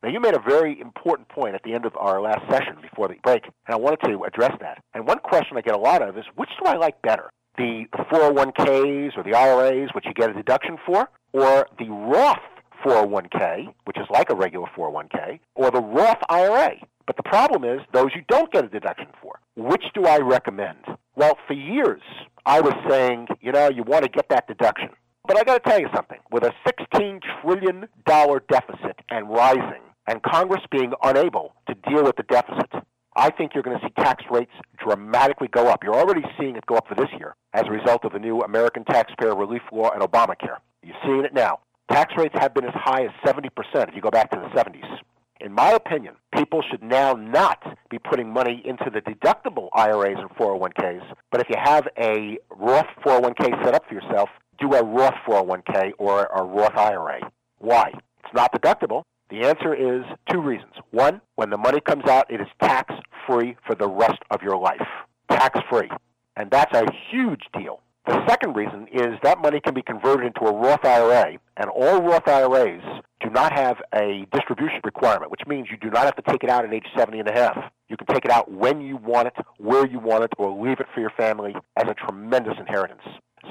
Now, 0.03 0.10
you 0.10 0.19
made 0.19 0.36
a 0.36 0.39
very 0.39 0.79
important 0.79 1.29
point 1.29 1.55
at 1.55 1.63
the 1.63 1.73
end 1.73 1.86
of 1.86 1.95
our 1.95 2.21
last 2.21 2.41
session 2.51 2.75
before 2.81 3.07
the 3.07 3.15
break, 3.23 3.45
and 3.45 3.73
I 3.73 3.75
wanted 3.75 4.01
to 4.07 4.23
address 4.23 4.51
that. 4.60 4.83
And 4.93 5.07
one 5.07 5.19
question 5.19 5.57
I 5.57 5.62
get 5.62 5.73
a 5.73 5.79
lot 5.79 6.01
of 6.01 6.17
is 6.17 6.25
which 6.36 6.49
do 6.62 6.69
I 6.69 6.75
like 6.75 7.01
better? 7.01 7.29
The 7.57 7.86
401ks 8.12 9.17
or 9.17 9.23
the 9.23 9.33
IRAs, 9.33 9.89
which 9.95 10.05
you 10.05 10.13
get 10.13 10.29
a 10.29 10.33
deduction 10.33 10.77
for, 10.86 11.10
or 11.33 11.67
the 11.79 11.89
Roth 11.89 12.38
401k, 12.86 13.73
which 13.86 13.97
is 13.97 14.05
like 14.12 14.29
a 14.29 14.36
regular 14.36 14.67
401k, 14.77 15.39
or 15.55 15.71
the 15.71 15.81
Roth 15.81 16.21
IRA? 16.29 16.75
But 17.07 17.15
the 17.15 17.23
problem 17.23 17.63
is 17.63 17.79
those 17.93 18.10
you 18.13 18.21
don't 18.27 18.51
get 18.51 18.65
a 18.65 18.67
deduction 18.67 19.07
for. 19.21 19.39
Which 19.55 19.83
do 19.93 20.05
I 20.05 20.17
recommend? 20.17 20.77
Well, 21.15 21.38
for 21.47 21.53
years, 21.53 22.01
I 22.45 22.62
was 22.62 22.73
saying, 22.88 23.27
you 23.41 23.51
know, 23.53 23.69
you 23.69 23.83
want 23.83 24.03
to 24.03 24.10
get 24.10 24.29
that 24.29 24.47
deduction. 24.47 24.89
But 25.27 25.37
I 25.37 25.43
got 25.43 25.61
to 25.61 25.69
tell 25.69 25.79
you 25.79 25.89
something. 25.93 26.19
With 26.31 26.43
a 26.43 26.53
$16 26.65 27.21
trillion 27.41 27.87
deficit 28.05 28.99
and 29.09 29.29
rising, 29.29 29.81
and 30.07 30.23
Congress 30.23 30.61
being 30.71 30.93
unable 31.03 31.53
to 31.67 31.75
deal 31.89 32.05
with 32.05 32.15
the 32.15 32.23
deficit, 32.23 32.71
I 33.13 33.29
think 33.31 33.51
you're 33.53 33.63
going 33.63 33.77
to 33.77 33.85
see 33.85 33.91
tax 34.01 34.23
rates 34.31 34.51
dramatically 34.77 35.49
go 35.49 35.67
up. 35.67 35.83
You're 35.83 35.95
already 35.95 36.23
seeing 36.39 36.55
it 36.55 36.65
go 36.65 36.75
up 36.75 36.87
for 36.87 36.95
this 36.95 37.09
year 37.19 37.35
as 37.53 37.63
a 37.67 37.71
result 37.71 38.05
of 38.05 38.13
the 38.13 38.19
new 38.19 38.39
American 38.39 38.85
Taxpayer 38.85 39.35
Relief 39.35 39.63
Law 39.73 39.89
and 39.89 40.01
Obamacare. 40.01 40.59
You're 40.81 40.95
seeing 41.03 41.25
it 41.25 41.33
now. 41.33 41.59
Tax 41.91 42.13
rates 42.17 42.35
have 42.39 42.53
been 42.53 42.65
as 42.65 42.73
high 42.75 43.03
as 43.03 43.11
70% 43.25 43.49
if 43.89 43.95
you 43.95 44.01
go 44.01 44.09
back 44.11 44.31
to 44.31 44.37
the 44.37 44.47
70s. 44.57 44.99
In 45.39 45.51
my 45.51 45.71
opinion, 45.71 46.15
people 46.35 46.63
should 46.69 46.81
now 46.81 47.13
not 47.13 47.61
be 47.89 47.99
putting 47.99 48.31
money 48.31 48.61
into 48.65 48.89
the 48.89 49.01
deductible 49.01 49.69
IRAs 49.73 50.17
and 50.19 50.29
401ks, 50.31 51.03
but 51.31 51.41
if 51.41 51.47
you 51.49 51.55
have 51.61 51.87
a 51.97 52.37
Roth 52.49 52.87
401k 53.05 53.63
set 53.63 53.75
up 53.75 53.87
for 53.87 53.93
yourself, 53.93 54.29
do 54.60 54.74
a 54.74 54.84
Roth 54.84 55.15
401k 55.28 55.93
or 55.98 56.26
a 56.26 56.43
Roth 56.43 56.76
IRA. 56.76 57.32
Why? 57.60 57.91
It's 58.24 58.34
not 58.34 58.52
deductible. 58.54 59.04
The 59.30 59.41
answer 59.41 59.74
is 59.74 60.06
two 60.32 60.41
reasons. 60.41 60.74
One, 60.91 61.22
when 61.36 61.50
the 61.50 61.58
money 61.58 61.82
comes 61.82 62.06
out, 62.06 62.32
it 62.32 62.39
is 62.39 62.48
tax 62.62 62.93
free 63.28 63.58
for 63.65 63.76
the 63.76 63.88
rest 63.88 64.20
of 64.32 64.41
your 64.41 64.58
life. 64.58 64.88
Tax 65.30 65.60
free. 65.70 65.89
And 66.38 66.50
that's 66.50 66.74
a 66.74 66.86
huge 67.12 67.43
deal. 67.58 67.82
The 68.06 68.26
second 68.26 68.56
reason 68.56 68.88
is 68.93 69.20
that 69.24 69.41
money 69.41 69.60
can 69.60 69.74
be 69.74 69.82
converted 69.82 70.28
into 70.28 70.46
a 70.46 70.54
Roth 70.54 70.86
IRA, 70.86 71.38
and 71.58 71.70
all 71.70 72.02
Roth 72.02 72.26
IRAs 72.26 72.82
do 73.20 73.30
not 73.30 73.52
have 73.52 73.78
a 73.93 74.26
distribution 74.32 74.80
requirement, 74.86 75.30
which 75.30 75.41
means 75.46 75.67
you 75.70 75.76
do 75.76 75.89
not 75.89 76.06
have 76.06 76.15
to 76.15 76.22
take 76.22 76.43
it 76.43 76.50
out 76.50 76.63
at 76.63 76.74
age 76.74 76.86
70 76.96 77.20
and 77.20 77.28
a 77.28 77.34
half. 77.34 77.58
You 77.89 77.98
can 77.98 78.08
take 78.08 78.24
it 78.24 78.32
out 78.32 78.50
when 78.50 78.80
you 78.80 78.96
want 78.96 79.28
it, 79.28 79.34
where 79.58 79.86
you 79.86 80.00
want 80.00 80.24
it, 80.24 80.32
or 80.38 80.52
leave 80.52 80.80
it 80.80 80.86
for 80.93 81.02
your 81.02 81.10
family 81.17 81.54
as 81.76 81.89
a 81.89 81.93
tremendous 81.93 82.54
inheritance. 82.58 83.02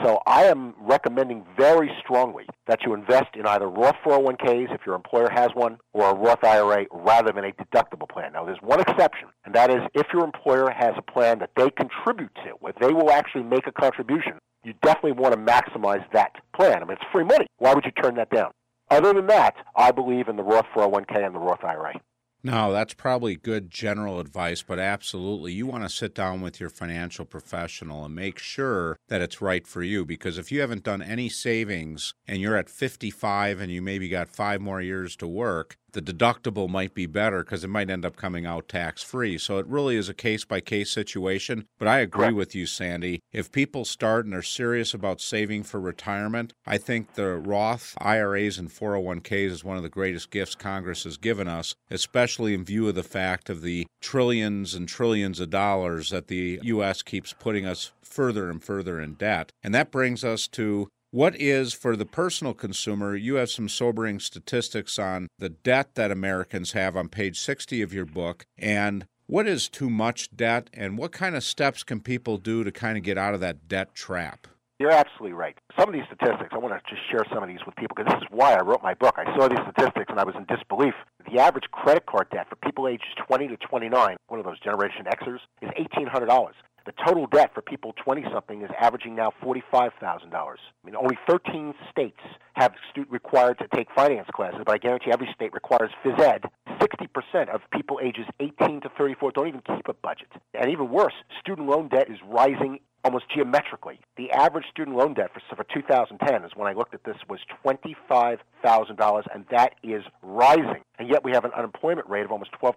So 0.06 0.20
I 0.24 0.44
am 0.44 0.72
recommending 0.78 1.44
very 1.58 1.90
strongly 1.98 2.46
that 2.68 2.84
you 2.86 2.94
invest 2.94 3.34
in 3.34 3.44
either 3.44 3.68
Roth 3.68 3.96
401ks 4.04 4.72
if 4.72 4.82
your 4.86 4.94
employer 4.94 5.28
has 5.32 5.48
one 5.54 5.78
or 5.92 6.10
a 6.10 6.14
Roth 6.14 6.44
IRA 6.44 6.86
rather 6.92 7.32
than 7.32 7.44
a 7.44 7.50
deductible 7.50 8.08
plan. 8.08 8.34
Now 8.34 8.44
there's 8.44 8.62
one 8.62 8.78
exception, 8.78 9.30
and 9.44 9.52
that 9.56 9.68
is 9.68 9.80
if 9.94 10.06
your 10.12 10.22
employer 10.22 10.70
has 10.70 10.92
a 10.96 11.02
plan 11.02 11.40
that 11.40 11.50
they 11.56 11.70
contribute 11.70 12.32
to, 12.44 12.50
where 12.60 12.72
they 12.80 12.92
will 12.92 13.10
actually 13.10 13.42
make 13.42 13.66
a 13.66 13.72
contribution, 13.72 14.34
you 14.62 14.74
definitely 14.80 15.10
want 15.10 15.34
to 15.34 15.40
maximize 15.40 16.04
that 16.12 16.30
plan. 16.54 16.82
I 16.82 16.84
mean, 16.84 16.92
it's 16.92 17.10
free 17.12 17.24
money. 17.24 17.46
Why 17.58 17.74
would 17.74 17.84
you 17.84 17.90
turn 17.90 18.14
that 18.14 18.30
down? 18.30 18.52
Other 18.88 19.12
than 19.12 19.26
that, 19.26 19.56
I 19.74 19.90
believe 19.90 20.28
in 20.28 20.36
the 20.36 20.44
Roth 20.44 20.66
401k 20.72 21.26
and 21.26 21.34
the 21.34 21.40
Roth 21.40 21.64
IRA. 21.64 22.00
No, 22.46 22.72
that's 22.72 22.94
probably 22.94 23.34
good 23.34 23.72
general 23.72 24.20
advice, 24.20 24.62
but 24.62 24.78
absolutely, 24.78 25.52
you 25.52 25.66
want 25.66 25.82
to 25.82 25.88
sit 25.88 26.14
down 26.14 26.42
with 26.42 26.60
your 26.60 26.70
financial 26.70 27.24
professional 27.24 28.04
and 28.04 28.14
make 28.14 28.38
sure 28.38 29.00
that 29.08 29.20
it's 29.20 29.42
right 29.42 29.66
for 29.66 29.82
you. 29.82 30.04
Because 30.04 30.38
if 30.38 30.52
you 30.52 30.60
haven't 30.60 30.84
done 30.84 31.02
any 31.02 31.28
savings 31.28 32.14
and 32.24 32.40
you're 32.40 32.56
at 32.56 32.70
55 32.70 33.60
and 33.60 33.72
you 33.72 33.82
maybe 33.82 34.08
got 34.08 34.28
five 34.28 34.60
more 34.60 34.80
years 34.80 35.16
to 35.16 35.26
work, 35.26 35.76
the 35.96 36.12
deductible 36.12 36.68
might 36.68 36.92
be 36.92 37.06
better 37.06 37.42
because 37.42 37.64
it 37.64 37.68
might 37.68 37.88
end 37.88 38.04
up 38.04 38.16
coming 38.16 38.44
out 38.44 38.68
tax 38.68 39.02
free. 39.02 39.38
So 39.38 39.56
it 39.58 39.66
really 39.66 39.96
is 39.96 40.10
a 40.10 40.14
case 40.14 40.44
by 40.44 40.60
case 40.60 40.90
situation. 40.90 41.66
But 41.78 41.88
I 41.88 42.00
agree 42.00 42.26
Correct. 42.26 42.36
with 42.36 42.54
you, 42.54 42.66
Sandy. 42.66 43.22
If 43.32 43.50
people 43.50 43.86
start 43.86 44.26
and 44.26 44.34
are 44.34 44.42
serious 44.42 44.92
about 44.92 45.22
saving 45.22 45.62
for 45.62 45.80
retirement, 45.80 46.52
I 46.66 46.76
think 46.76 47.14
the 47.14 47.36
Roth 47.36 47.94
IRAs 47.98 48.58
and 48.58 48.68
401ks 48.68 49.50
is 49.50 49.64
one 49.64 49.78
of 49.78 49.82
the 49.82 49.88
greatest 49.88 50.30
gifts 50.30 50.54
Congress 50.54 51.04
has 51.04 51.16
given 51.16 51.48
us, 51.48 51.74
especially 51.90 52.52
in 52.52 52.64
view 52.64 52.88
of 52.88 52.94
the 52.94 53.02
fact 53.02 53.48
of 53.48 53.62
the 53.62 53.86
trillions 54.02 54.74
and 54.74 54.86
trillions 54.86 55.40
of 55.40 55.48
dollars 55.48 56.10
that 56.10 56.28
the 56.28 56.60
U.S. 56.62 57.02
keeps 57.02 57.32
putting 57.32 57.64
us 57.64 57.92
further 58.02 58.50
and 58.50 58.62
further 58.62 59.00
in 59.00 59.14
debt. 59.14 59.50
And 59.62 59.74
that 59.74 59.90
brings 59.90 60.24
us 60.24 60.46
to 60.48 60.88
What 61.12 61.40
is, 61.40 61.72
for 61.72 61.96
the 61.96 62.04
personal 62.04 62.52
consumer, 62.52 63.14
you 63.14 63.36
have 63.36 63.48
some 63.48 63.68
sobering 63.68 64.18
statistics 64.18 64.98
on 64.98 65.28
the 65.38 65.48
debt 65.48 65.94
that 65.94 66.10
Americans 66.10 66.72
have 66.72 66.96
on 66.96 67.08
page 67.08 67.38
60 67.40 67.80
of 67.80 67.94
your 67.94 68.04
book. 68.04 68.44
And 68.58 69.06
what 69.26 69.46
is 69.46 69.68
too 69.68 69.88
much 69.88 70.36
debt, 70.36 70.68
and 70.74 70.98
what 70.98 71.12
kind 71.12 71.36
of 71.36 71.42
steps 71.42 71.84
can 71.84 72.00
people 72.00 72.38
do 72.38 72.64
to 72.64 72.72
kind 72.72 72.98
of 72.98 73.04
get 73.04 73.16
out 73.16 73.34
of 73.34 73.40
that 73.40 73.66
debt 73.68 73.94
trap? 73.94 74.46
You're 74.78 74.90
absolutely 74.90 75.32
right. 75.32 75.56
Some 75.78 75.88
of 75.88 75.94
these 75.94 76.04
statistics, 76.04 76.50
I 76.52 76.58
want 76.58 76.74
to 76.74 76.80
just 76.94 77.08
share 77.10 77.24
some 77.32 77.42
of 77.42 77.48
these 77.48 77.64
with 77.64 77.76
people 77.76 77.96
because 77.96 78.12
this 78.12 78.22
is 78.22 78.28
why 78.30 78.52
I 78.54 78.60
wrote 78.60 78.82
my 78.82 78.92
book. 78.92 79.14
I 79.16 79.24
saw 79.36 79.48
these 79.48 79.58
statistics 79.62 80.10
and 80.10 80.20
I 80.20 80.24
was 80.24 80.34
in 80.36 80.44
disbelief. 80.44 80.92
The 81.32 81.40
average 81.40 81.64
credit 81.70 82.04
card 82.04 82.28
debt 82.30 82.46
for 82.50 82.56
people 82.56 82.88
ages 82.88 83.08
20 83.26 83.48
to 83.48 83.56
29, 83.56 84.16
one 84.26 84.38
of 84.38 84.44
those 84.44 84.60
Generation 84.60 85.06
Xers, 85.06 85.38
is 85.62 85.70
$1,800. 85.70 86.50
The 86.86 86.92
total 87.04 87.26
debt 87.26 87.50
for 87.52 87.62
people 87.62 87.94
20 88.04 88.24
something 88.32 88.62
is 88.62 88.70
averaging 88.80 89.16
now 89.16 89.32
$45,000. 89.42 90.32
I 90.32 90.56
mean, 90.84 90.94
only 90.94 91.18
13 91.28 91.74
states 91.90 92.20
have 92.54 92.72
student 92.92 93.12
required 93.12 93.58
to 93.58 93.66
take 93.74 93.88
finance 93.92 94.28
classes, 94.32 94.60
but 94.64 94.72
I 94.72 94.78
guarantee 94.78 95.10
every 95.12 95.28
state 95.34 95.52
requires 95.52 95.90
phys 96.04 96.20
ed. 96.20 96.44
60% 96.78 97.48
of 97.48 97.60
people 97.72 97.98
ages 98.00 98.26
18 98.38 98.82
to 98.82 98.88
34 98.96 99.32
don't 99.32 99.48
even 99.48 99.62
keep 99.66 99.88
a 99.88 99.94
budget. 99.94 100.28
And 100.54 100.70
even 100.70 100.88
worse, 100.88 101.14
student 101.40 101.68
loan 101.68 101.88
debt 101.88 102.08
is 102.08 102.18
rising 102.24 102.78
almost 103.06 103.26
geometrically. 103.32 104.00
The 104.16 104.32
average 104.32 104.64
student 104.68 104.96
loan 104.96 105.14
debt 105.14 105.30
for, 105.32 105.54
for 105.54 105.64
2010 105.72 106.44
is 106.44 106.50
when 106.56 106.66
I 106.66 106.72
looked 106.72 106.92
at 106.92 107.04
this 107.04 107.16
was 107.28 107.38
$25,000 107.64 109.22
and 109.32 109.44
that 109.52 109.74
is 109.84 110.02
rising. 110.22 110.82
And 110.98 111.08
yet 111.08 111.22
we 111.22 111.30
have 111.30 111.44
an 111.44 111.52
unemployment 111.56 112.08
rate 112.08 112.24
of 112.24 112.32
almost 112.32 112.50
12%, 112.60 112.74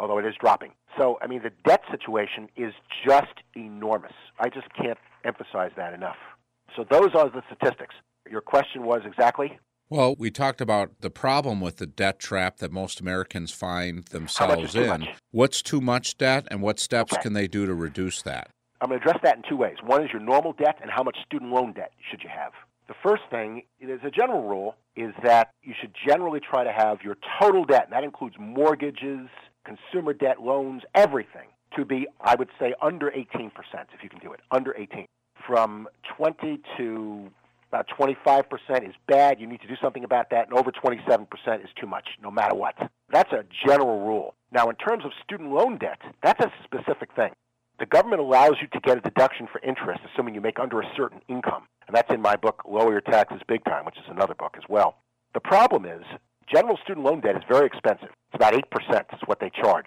although 0.00 0.16
it 0.18 0.24
is 0.24 0.34
dropping. 0.40 0.72
So, 0.96 1.18
I 1.20 1.26
mean, 1.26 1.42
the 1.42 1.52
debt 1.68 1.82
situation 1.90 2.48
is 2.56 2.72
just 3.06 3.34
enormous. 3.54 4.14
I 4.40 4.48
just 4.48 4.68
can't 4.74 4.98
emphasize 5.24 5.72
that 5.76 5.92
enough. 5.92 6.16
So 6.74 6.86
those 6.90 7.10
are 7.14 7.28
the 7.28 7.42
statistics. 7.52 7.94
Your 8.30 8.40
question 8.40 8.84
was 8.84 9.02
exactly? 9.04 9.58
Well, 9.90 10.16
we 10.18 10.30
talked 10.30 10.62
about 10.62 10.92
the 11.00 11.10
problem 11.10 11.60
with 11.60 11.76
the 11.76 11.86
debt 11.86 12.18
trap 12.18 12.58
that 12.58 12.72
most 12.72 13.00
Americans 13.00 13.52
find 13.52 14.04
themselves 14.06 14.74
in. 14.74 14.88
Much? 14.88 15.08
What's 15.30 15.62
too 15.62 15.80
much 15.80 16.16
debt, 16.16 16.46
and 16.50 16.62
what 16.62 16.78
steps 16.78 17.12
okay. 17.14 17.22
can 17.22 17.32
they 17.34 17.48
do 17.48 17.66
to 17.66 17.74
reduce 17.74 18.22
that? 18.22 18.50
I'm 18.80 18.88
going 18.88 19.00
to 19.00 19.04
address 19.06 19.20
that 19.24 19.36
in 19.36 19.42
two 19.48 19.56
ways. 19.56 19.76
One 19.84 20.04
is 20.04 20.10
your 20.12 20.22
normal 20.22 20.52
debt 20.52 20.78
and 20.80 20.90
how 20.90 21.02
much 21.02 21.16
student 21.26 21.50
loan 21.52 21.72
debt 21.72 21.92
should 22.10 22.22
you 22.22 22.28
have. 22.28 22.52
The 22.86 22.94
first 23.02 23.22
thing, 23.30 23.62
as 23.82 24.00
a 24.04 24.10
general 24.10 24.48
rule, 24.48 24.76
is 24.96 25.12
that 25.22 25.50
you 25.62 25.74
should 25.78 25.92
generally 26.06 26.40
try 26.40 26.64
to 26.64 26.72
have 26.72 27.02
your 27.02 27.16
total 27.40 27.64
debt, 27.64 27.84
and 27.84 27.92
that 27.92 28.04
includes 28.04 28.36
mortgages, 28.38 29.28
consumer 29.64 30.12
debt, 30.14 30.40
loans, 30.40 30.82
everything, 30.94 31.48
to 31.76 31.84
be, 31.84 32.06
I 32.20 32.34
would 32.36 32.48
say, 32.58 32.74
under 32.80 33.10
18%, 33.10 33.50
if 33.92 34.02
you 34.02 34.08
can 34.08 34.20
do 34.20 34.32
it, 34.32 34.40
under 34.50 34.74
18. 34.74 35.06
From 35.46 35.88
20 36.16 36.60
to 36.78 37.30
about 37.70 37.86
25% 37.88 38.88
is 38.88 38.94
bad. 39.06 39.40
You 39.40 39.46
need 39.46 39.60
to 39.60 39.68
do 39.68 39.76
something 39.82 40.04
about 40.04 40.30
that. 40.30 40.48
And 40.48 40.58
over 40.58 40.72
27% 40.72 41.26
is 41.62 41.70
too 41.78 41.86
much, 41.86 42.08
no 42.22 42.30
matter 42.30 42.54
what. 42.54 42.74
That's 43.10 43.32
a 43.32 43.44
general 43.66 44.06
rule. 44.06 44.34
Now, 44.50 44.70
in 44.70 44.76
terms 44.76 45.04
of 45.04 45.10
student 45.22 45.52
loan 45.52 45.76
debt, 45.76 46.00
that's 46.22 46.40
a 46.40 46.50
specific 46.64 47.14
thing. 47.14 47.32
The 47.88 47.96
government 47.96 48.20
allows 48.20 48.56
you 48.60 48.66
to 48.74 48.80
get 48.80 48.98
a 48.98 49.00
deduction 49.00 49.48
for 49.50 49.62
interest, 49.62 50.02
assuming 50.12 50.34
you 50.34 50.42
make 50.42 50.58
under 50.58 50.78
a 50.78 50.92
certain 50.94 51.22
income. 51.26 51.62
And 51.86 51.96
that's 51.96 52.12
in 52.12 52.20
my 52.20 52.36
book, 52.36 52.62
Lower 52.68 52.92
Your 52.92 53.00
Taxes 53.00 53.40
Big 53.48 53.64
Time, 53.64 53.86
which 53.86 53.96
is 53.96 54.04
another 54.10 54.34
book 54.34 54.56
as 54.58 54.64
well. 54.68 54.98
The 55.32 55.40
problem 55.40 55.86
is, 55.86 56.02
general 56.52 56.76
student 56.84 57.06
loan 57.06 57.20
debt 57.20 57.34
is 57.34 57.42
very 57.48 57.64
expensive. 57.66 58.10
It's 58.10 58.34
about 58.34 58.52
8% 58.52 59.14
is 59.14 59.20
what 59.24 59.40
they 59.40 59.48
charge. 59.48 59.86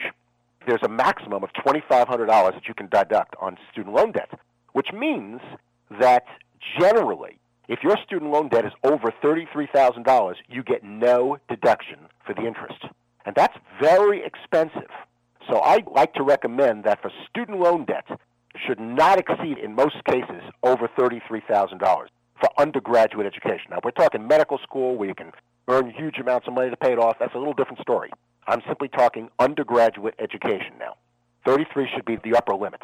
There's 0.66 0.82
a 0.82 0.90
maximum 0.90 1.44
of 1.44 1.52
$2,500 1.64 2.26
that 2.28 2.68
you 2.68 2.74
can 2.74 2.88
deduct 2.88 3.36
on 3.40 3.56
student 3.72 3.94
loan 3.94 4.14
debt, 4.14 4.32
which 4.74 4.92
means 4.92 5.40
that 6.00 6.26
generally, 6.80 7.38
if 7.68 7.84
your 7.84 7.98
student 8.04 8.32
loan 8.32 8.50
debt 8.50 8.66
is 8.66 8.74
over 8.84 9.14
$33,000, 9.24 10.36
you 10.50 10.64
get 10.64 10.84
no 10.84 11.38
deduction 11.48 12.00
for 12.26 12.34
the 12.34 12.48
interest. 12.48 12.84
And 13.28 13.36
that's 13.36 13.58
very 13.80 14.26
expensive. 14.26 14.90
So 15.50 15.60
I 15.60 15.80
like 15.92 16.14
to 16.14 16.24
recommend 16.24 16.84
that 16.84 17.02
for 17.02 17.12
student 17.30 17.60
loan 17.60 17.86
debt 17.86 18.06
should 18.68 18.80
not 18.80 19.20
exceed, 19.20 19.58
in 19.58 19.76
most 19.76 20.04
cases, 20.06 20.42
over 20.64 20.88
$33,000 20.88 21.80
for 22.40 22.50
undergraduate 22.58 23.26
education. 23.26 23.68
Now, 23.70 23.80
we're 23.84 23.92
talking 23.92 24.28
medical 24.28 24.58
school 24.60 24.96
where 24.96 25.08
you 25.08 25.16
can 25.16 25.32
earn 25.68 25.92
huge 25.92 26.18
amounts 26.18 26.48
of 26.48 26.54
money 26.54 26.70
to 26.70 26.78
pay 26.78 26.92
it 26.92 27.00
off. 27.00 27.18
That's 27.20 27.34
a 27.36 27.38
little 27.38 27.54
different 27.54 27.82
story. 27.82 28.12
I'm 28.48 28.62
simply 28.68 28.88
talking 28.88 29.30
undergraduate 29.40 30.16
education 30.20 30.74
now. 30.80 30.96
33 31.46 31.88
should 31.94 32.06
be 32.06 32.18
the 32.24 32.36
upper 32.36 32.56
limit. 32.56 32.82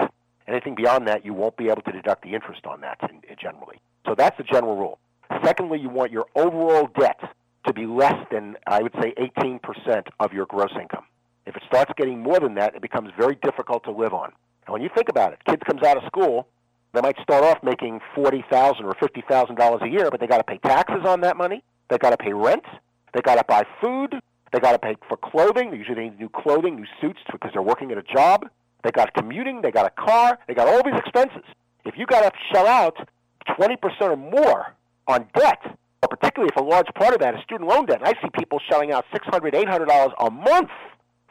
Anything 0.48 0.76
beyond 0.76 1.08
that, 1.08 1.26
you 1.26 1.34
won't 1.34 1.58
be 1.58 1.70
able 1.70 1.82
to 1.82 1.92
deduct 1.92 2.24
the 2.24 2.34
interest 2.34 2.66
on 2.66 2.82
that 2.82 2.98
in, 3.10 3.18
in 3.30 3.36
generally. 3.40 3.78
So 4.06 4.16
that's 4.16 4.38
the 4.38 4.44
general 4.44 4.78
rule. 4.78 5.00
Secondly, 5.44 5.80
you 5.80 5.90
want 5.90 6.12
your 6.12 6.26
overall 6.36 6.90
debt 6.98 7.20
to 7.66 7.74
be 7.74 7.86
less 7.86 8.16
than, 8.32 8.56
I 8.66 8.82
would 8.82 8.94
say, 9.02 9.14
18% 9.20 9.60
of 10.20 10.32
your 10.32 10.46
gross 10.46 10.72
income. 10.80 11.04
If 11.48 11.56
it 11.56 11.64
starts 11.66 11.92
getting 11.96 12.20
more 12.20 12.40
than 12.42 12.56
that, 12.56 12.76
it 12.76 12.82
becomes 12.82 13.10
very 13.18 13.36
difficult 13.42 13.86
to 13.86 13.92
live 13.92 14.14
on. 14.14 14.34
And 14.66 14.74
when 14.74 14.82
you 14.82 14.90
think 14.94 15.08
about 15.08 15.32
it, 15.32 15.40
kids 15.48 15.62
comes 15.66 15.82
out 15.82 15.96
of 15.96 16.04
school, 16.06 16.46
they 16.94 17.00
might 17.00 17.18
start 17.22 17.46
off 17.46 17.64
making 17.64 18.02
forty 18.14 18.44
thousand 18.52 18.86
or 18.86 18.94
fifty 18.96 19.24
thousand 19.30 19.56
dollars 19.56 19.82
a 19.82 19.88
year, 19.88 20.10
but 20.12 20.20
they 20.20 20.28
got 20.28 20.40
to 20.40 20.44
pay 20.44 20.58
taxes 20.58 21.06
on 21.06 21.22
that 21.22 21.38
money. 21.38 21.64
They 21.90 21.98
got 21.98 22.10
to 22.10 22.18
pay 22.18 22.34
rent. 22.34 22.66
They 23.14 23.22
got 23.22 23.36
to 23.36 23.46
buy 23.48 23.64
food. 23.82 24.16
They 24.52 24.60
got 24.60 24.74
to 24.74 24.80
pay 24.80 24.98
for 25.08 25.16
clothing. 25.16 25.74
Usually 25.74 25.96
they 25.96 26.04
need 26.10 26.20
new 26.20 26.30
clothing, 26.30 26.76
new 26.76 26.86
suits 27.00 27.20
because 27.32 27.52
they're 27.54 27.62
working 27.62 27.92
at 27.92 27.98
a 27.98 28.04
job. 28.04 28.46
They 28.84 28.92
got 28.92 29.14
commuting. 29.14 29.62
They 29.62 29.72
got 29.72 29.86
a 29.86 30.02
car. 30.02 30.40
They 30.50 30.54
got 30.54 30.68
all 30.68 30.84
these 30.84 31.00
expenses. 31.00 31.44
If 31.86 31.98
you 31.98 32.06
got 32.06 32.22
to 32.22 32.32
shell 32.52 32.68
out 32.68 32.98
twenty 33.56 33.78
percent 33.78 34.12
or 34.12 34.18
more 34.18 34.74
on 35.08 35.28
debt, 35.34 35.62
or 36.04 36.10
particularly 36.10 36.52
if 36.54 36.62
a 36.62 36.66
large 36.66 36.88
part 36.96 37.14
of 37.14 37.22
that 37.22 37.36
is 37.36 37.42
student 37.44 37.70
loan 37.70 37.86
debt, 37.86 38.02
I 38.04 38.14
see 38.22 38.30
people 38.38 38.60
shelling 38.70 38.92
out 38.92 39.06
six 39.14 39.26
hundred, 39.28 39.56
eight 39.56 39.70
hundred 39.70 39.88
dollars 39.88 40.12
a 40.20 40.30
month 40.30 40.72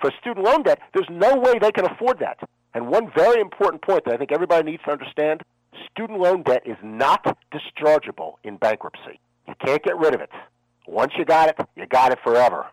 for 0.01 0.11
student 0.21 0.45
loan 0.45 0.63
debt, 0.63 0.81
there's 0.95 1.09
no 1.11 1.37
way 1.37 1.59
they 1.59 1.73
can 1.73 1.87
afford 1.87 2.19
that. 2.21 2.39
And 2.75 2.89
one 2.89 3.11
very 3.17 3.41
important 3.41 3.83
point 3.83 4.05
that 4.05 4.15
I 4.15 4.17
think 4.17 4.33
everybody 4.33 4.71
needs 4.71 4.83
to 4.85 4.91
understand 4.93 5.43
student 5.91 6.21
loan 6.21 6.43
debt 6.43 6.63
is 6.67 6.77
not 6.83 7.39
dischargeable 7.53 8.35
in 8.45 8.57
bankruptcy. 8.57 9.21
You 9.49 9.55
can't 9.65 9.83
get 9.83 9.97
rid 9.99 10.15
of 10.15 10.21
it. 10.21 10.31
Once 10.87 11.13
you 11.17 11.25
got 11.25 11.49
it, 11.49 11.57
you 11.75 11.87
got 11.87 12.13
it 12.13 12.19
forever. 12.23 12.67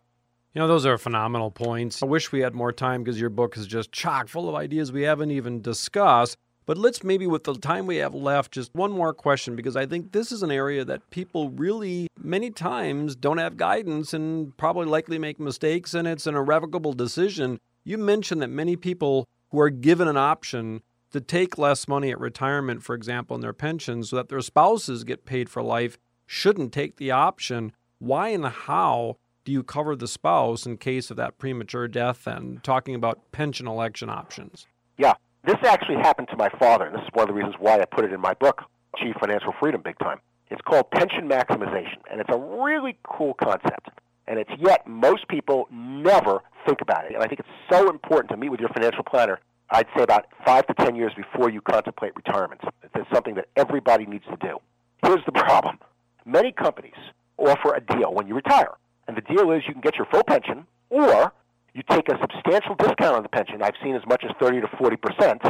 You 0.54 0.62
know, 0.62 0.68
those 0.68 0.86
are 0.86 0.98
phenomenal 0.98 1.50
points. 1.50 2.04
I 2.04 2.06
wish 2.06 2.32
we 2.32 2.42
had 2.42 2.54
more 2.54 2.72
time 2.72 3.04
because 3.04 3.20
your 3.20 3.32
book 3.32 3.58
is 3.58 3.66
just 3.66 3.92
chock 3.92 4.28
full 4.28 4.48
of 4.48 4.56
ideas 4.56 4.92
we 4.92 5.02
haven't 5.02 5.32
even 5.32 5.62
discussed. 5.62 6.38
But 6.66 6.78
let's 6.78 7.04
maybe, 7.04 7.28
with 7.28 7.44
the 7.44 7.56
time 7.56 7.88
we 7.88 7.98
have 7.98 8.14
left, 8.14 8.54
just 8.54 8.74
one 8.74 8.92
more 8.92 9.14
question 9.14 9.56
because 9.56 9.76
I 9.76 9.86
think 9.86 10.12
this 10.12 10.32
is 10.32 10.44
an 10.44 10.52
area 10.52 10.86
that 10.86 11.10
people 11.10 11.50
really, 11.50 12.08
many 12.18 12.52
times, 12.52 13.16
don't 13.16 13.38
have 13.38 13.58
guidance 13.58 14.14
and 14.14 14.56
probably 14.58 14.86
likely 14.86 15.20
make 15.20 15.40
mistakes, 15.40 15.94
and 15.94 16.08
it's 16.08 16.28
an 16.28 16.36
irrevocable 16.36 16.94
decision. 16.94 17.60
You 17.84 17.98
mentioned 17.98 18.42
that 18.42 18.50
many 18.50 18.76
people 18.76 19.28
who 19.52 19.60
are 19.60 19.70
given 19.70 20.08
an 20.08 20.18
option 20.18 20.82
to 21.12 21.22
take 21.22 21.58
less 21.58 21.88
money 21.88 22.12
at 22.12 22.20
retirement, 22.20 22.82
for 22.82 22.96
example, 22.96 23.36
in 23.36 23.42
their 23.42 23.54
pension, 23.54 24.04
so 24.04 24.16
that 24.16 24.30
their 24.30 24.42
spouses 24.42 25.04
get 25.04 25.26
paid 25.26 25.50
for 25.50 25.62
life, 25.62 25.98
shouldn't 26.26 26.74
take 26.74 26.96
the 26.96 27.12
option. 27.12 27.72
Why 28.00 28.30
and 28.30 28.46
how 28.46 29.18
do 29.46 29.52
you 29.52 29.64
cover 29.64 29.96
the 29.96 30.08
spouse 30.08 30.66
in 30.66 30.78
case 30.78 31.12
of 31.12 31.18
that 31.18 31.38
premature 31.38 31.88
death 31.88 32.26
and 32.26 32.64
talking 32.64 32.96
about 32.96 33.32
pension 33.32 33.68
election 33.68 34.10
options? 34.10 34.66
Yeah. 34.98 35.14
This 35.46 35.58
actually 35.66 35.98
happened 35.98 36.30
to 36.30 36.38
my 36.38 36.48
father, 36.58 36.86
and 36.86 36.96
this 36.96 37.02
is 37.02 37.10
one 37.12 37.24
of 37.24 37.28
the 37.28 37.34
reasons 37.34 37.56
why 37.60 37.78
I 37.78 37.84
put 37.84 38.06
it 38.06 38.14
in 38.14 38.22
my 38.22 38.34
book, 38.34 38.62
Achieve 38.96 39.16
Financial 39.20 39.54
Freedom 39.60 39.82
Big 39.82 40.00
Time. 40.00 40.20
It's 40.50 40.62
called 40.62 40.90
pension 40.92 41.28
maximization, 41.28 41.98
and 42.10 42.22
it's 42.22 42.30
a 42.32 42.38
really 42.38 42.98
cool 43.04 43.34
concept. 43.34 43.90
And 44.26 44.40
it's 44.40 44.52
yet 44.58 44.88
most 44.88 45.28
people 45.28 45.68
never 45.70 46.40
think 46.66 46.80
about 46.80 47.06
it. 47.06 47.14
And 47.14 47.22
I 47.22 47.28
think 47.28 47.42
it's 47.42 47.50
so 47.70 47.90
important 47.90 48.32
to 48.32 48.38
meet 48.38 48.50
with 48.50 48.62
your 48.62 48.70
financial 48.70 49.04
planner, 49.04 49.42
I'd 49.70 49.88
say 49.98 50.04
about 50.04 50.28
five 50.46 50.66
to 50.68 50.74
ten 50.76 50.96
years 50.96 51.12
before 51.14 51.50
you 51.50 51.60
contemplate 51.60 52.16
retirement. 52.16 52.62
It's 52.96 53.10
something 53.14 53.36
that 53.36 53.48
everybody 53.58 54.06
needs 54.06 54.24
to 54.30 54.38
do. 54.38 54.60
Here's 55.06 55.26
the 55.26 55.34
problem 55.34 55.78
many 56.26 56.54
companies 56.54 56.94
offer 57.38 57.74
a 57.74 57.82
deal 57.82 58.14
when 58.14 58.28
you 58.28 58.36
retire. 58.36 58.76
And 59.10 59.18
the 59.18 59.22
deal 59.22 59.52
is 59.52 59.64
you 59.68 59.74
can 59.74 59.82
get 59.82 59.98
your 59.98 60.06
full 60.06 60.24
pension, 60.24 60.66
or 60.90 61.34
you 61.74 61.84
take 61.90 62.08
a 62.10 62.18
substantial 62.22 62.76
discount 62.76 63.16
on 63.16 63.24
the 63.24 63.30
pension. 63.30 63.62
I've 63.62 63.76
seen 63.84 63.96
as 63.96 64.06
much 64.08 64.24
as 64.24 64.32
30 64.40 64.62
to 64.62 64.68
40 64.78 64.98
percent, 64.98 65.42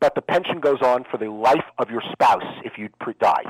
but 0.00 0.14
the 0.14 0.22
pension 0.22 0.60
goes 0.60 0.82
on 0.82 1.04
for 1.10 1.18
the 1.18 1.30
life 1.30 1.64
of 1.78 1.90
your 1.90 2.02
spouse 2.12 2.44
if 2.64 2.78
you 2.78 2.88
die. 3.20 3.42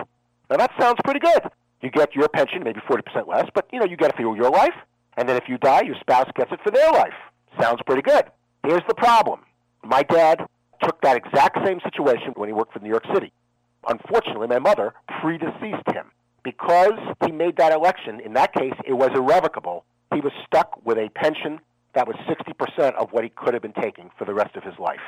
Now 0.51 0.57
that 0.57 0.71
sounds 0.79 0.99
pretty 1.05 1.21
good. 1.21 1.43
You 1.83 1.91
get 1.91 2.15
your 2.15 2.29
pension, 2.29 2.63
maybe 2.63 2.81
40 2.87 3.03
percent 3.03 3.29
less, 3.29 3.47
but 3.55 3.69
you 3.73 3.79
know 3.79 3.87
you 3.87 3.97
get 3.97 4.11
it 4.11 4.17
for 4.17 4.23
your 4.23 4.51
life, 4.51 4.75
and 5.17 5.29
then 5.29 5.37
if 5.37 5.49
you 5.49 5.59
die, 5.59 5.83
your 5.83 5.97
spouse 6.01 6.31
gets 6.37 6.53
it 6.53 6.61
for 6.63 6.71
their 6.71 6.91
life. 6.93 7.15
Sounds 7.61 7.81
pretty 7.87 8.03
good. 8.03 8.25
Here's 8.65 8.83
the 8.89 8.95
problem. 8.95 9.41
My 9.83 10.03
dad 10.03 10.47
took 10.83 11.01
that 11.03 11.17
exact 11.17 11.59
same 11.65 11.81
situation 11.81 12.33
when 12.37 12.49
he 12.49 12.53
worked 12.53 12.73
for 12.73 12.81
New 12.81 12.91
York 12.91 13.07
City. 13.15 13.33
Unfortunately, 13.89 14.47
my 14.47 14.59
mother 14.59 14.95
predeceased 15.21 15.89
him. 15.93 16.07
Because 16.45 16.99
he 17.25 17.33
made 17.33 17.57
that 17.57 17.73
election, 17.73 18.21
in 18.21 18.33
that 18.35 18.55
case, 18.55 18.75
it 18.87 18.93
was 18.93 19.11
irrevocable. 19.15 19.85
He 20.15 20.21
was 20.21 20.33
stuck 20.47 20.85
with 20.85 20.97
a 20.97 21.09
pension 21.11 21.61
that 21.95 22.07
was 22.07 22.17
60% 22.29 22.95
of 22.95 23.11
what 23.13 23.25
he 23.25 23.31
could 23.31 23.55
have 23.55 23.63
been 23.63 23.73
taking 23.73 24.11
for 24.19 24.25
the 24.25 24.35
rest 24.35 24.57
of 24.57 24.63
his 24.63 24.79
life. 24.79 25.01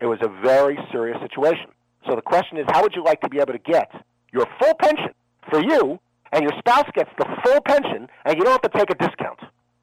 It 0.00 0.06
was 0.06 0.18
a 0.22 0.28
very 0.42 0.78
serious 0.90 1.18
situation. 1.20 1.70
So 2.06 2.14
the 2.14 2.22
question 2.22 2.56
is, 2.56 2.64
how 2.68 2.82
would 2.82 2.94
you 2.94 3.04
like 3.04 3.20
to 3.20 3.28
be 3.28 3.38
able 3.38 3.52
to 3.52 3.58
get 3.58 3.90
your 4.32 4.46
full 4.58 4.74
pension 4.74 5.12
for 5.50 5.60
you, 5.60 5.98
and 6.32 6.42
your 6.42 6.52
spouse 6.58 6.88
gets 6.94 7.10
the 7.18 7.26
full 7.44 7.60
pension, 7.62 8.08
and 8.24 8.36
you 8.36 8.44
don't 8.44 8.52
have 8.52 8.72
to 8.72 8.78
take 8.78 8.90
a 8.90 8.94
discount. 8.94 9.40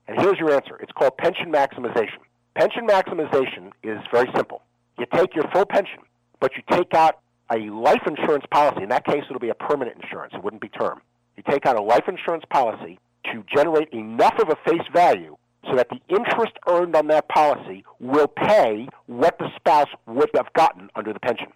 And 0.07 0.19
here's 0.19 0.39
your 0.39 0.53
answer 0.53 0.77
it's 0.77 0.91
called 0.91 1.17
pension 1.17 1.51
maximization. 1.51 2.23
Pension 2.55 2.87
maximization 2.87 3.71
is 3.83 3.99
very 4.11 4.29
simple. 4.35 4.61
You 4.97 5.05
take 5.13 5.35
your 5.35 5.45
full 5.53 5.65
pension, 5.65 5.99
but 6.39 6.51
you 6.55 6.63
take 6.71 6.93
out 6.93 7.19
a 7.51 7.57
life 7.69 8.01
insurance 8.07 8.45
policy. 8.49 8.83
In 8.83 8.89
that 8.89 9.05
case, 9.05 9.23
it'll 9.29 9.39
be 9.39 9.49
a 9.49 9.55
permanent 9.55 10.01
insurance, 10.01 10.33
it 10.33 10.43
wouldn't 10.43 10.61
be 10.61 10.69
term. 10.69 11.01
You 11.35 11.43
take 11.47 11.65
out 11.65 11.77
a 11.77 11.81
life 11.81 12.07
insurance 12.07 12.45
policy 12.49 12.99
to 13.25 13.43
generate 13.53 13.89
enough 13.89 14.39
of 14.39 14.49
a 14.49 14.55
face 14.69 14.87
value 14.93 15.37
so 15.69 15.75
that 15.75 15.87
the 15.89 15.99
interest 16.09 16.53
earned 16.67 16.95
on 16.95 17.07
that 17.07 17.27
policy 17.29 17.83
will 17.99 18.27
pay 18.27 18.87
what 19.05 19.37
the 19.39 19.49
spouse 19.55 19.89
would 20.05 20.29
have 20.35 20.51
gotten 20.53 20.89
under 20.95 21.13
the 21.13 21.19
pension. 21.19 21.47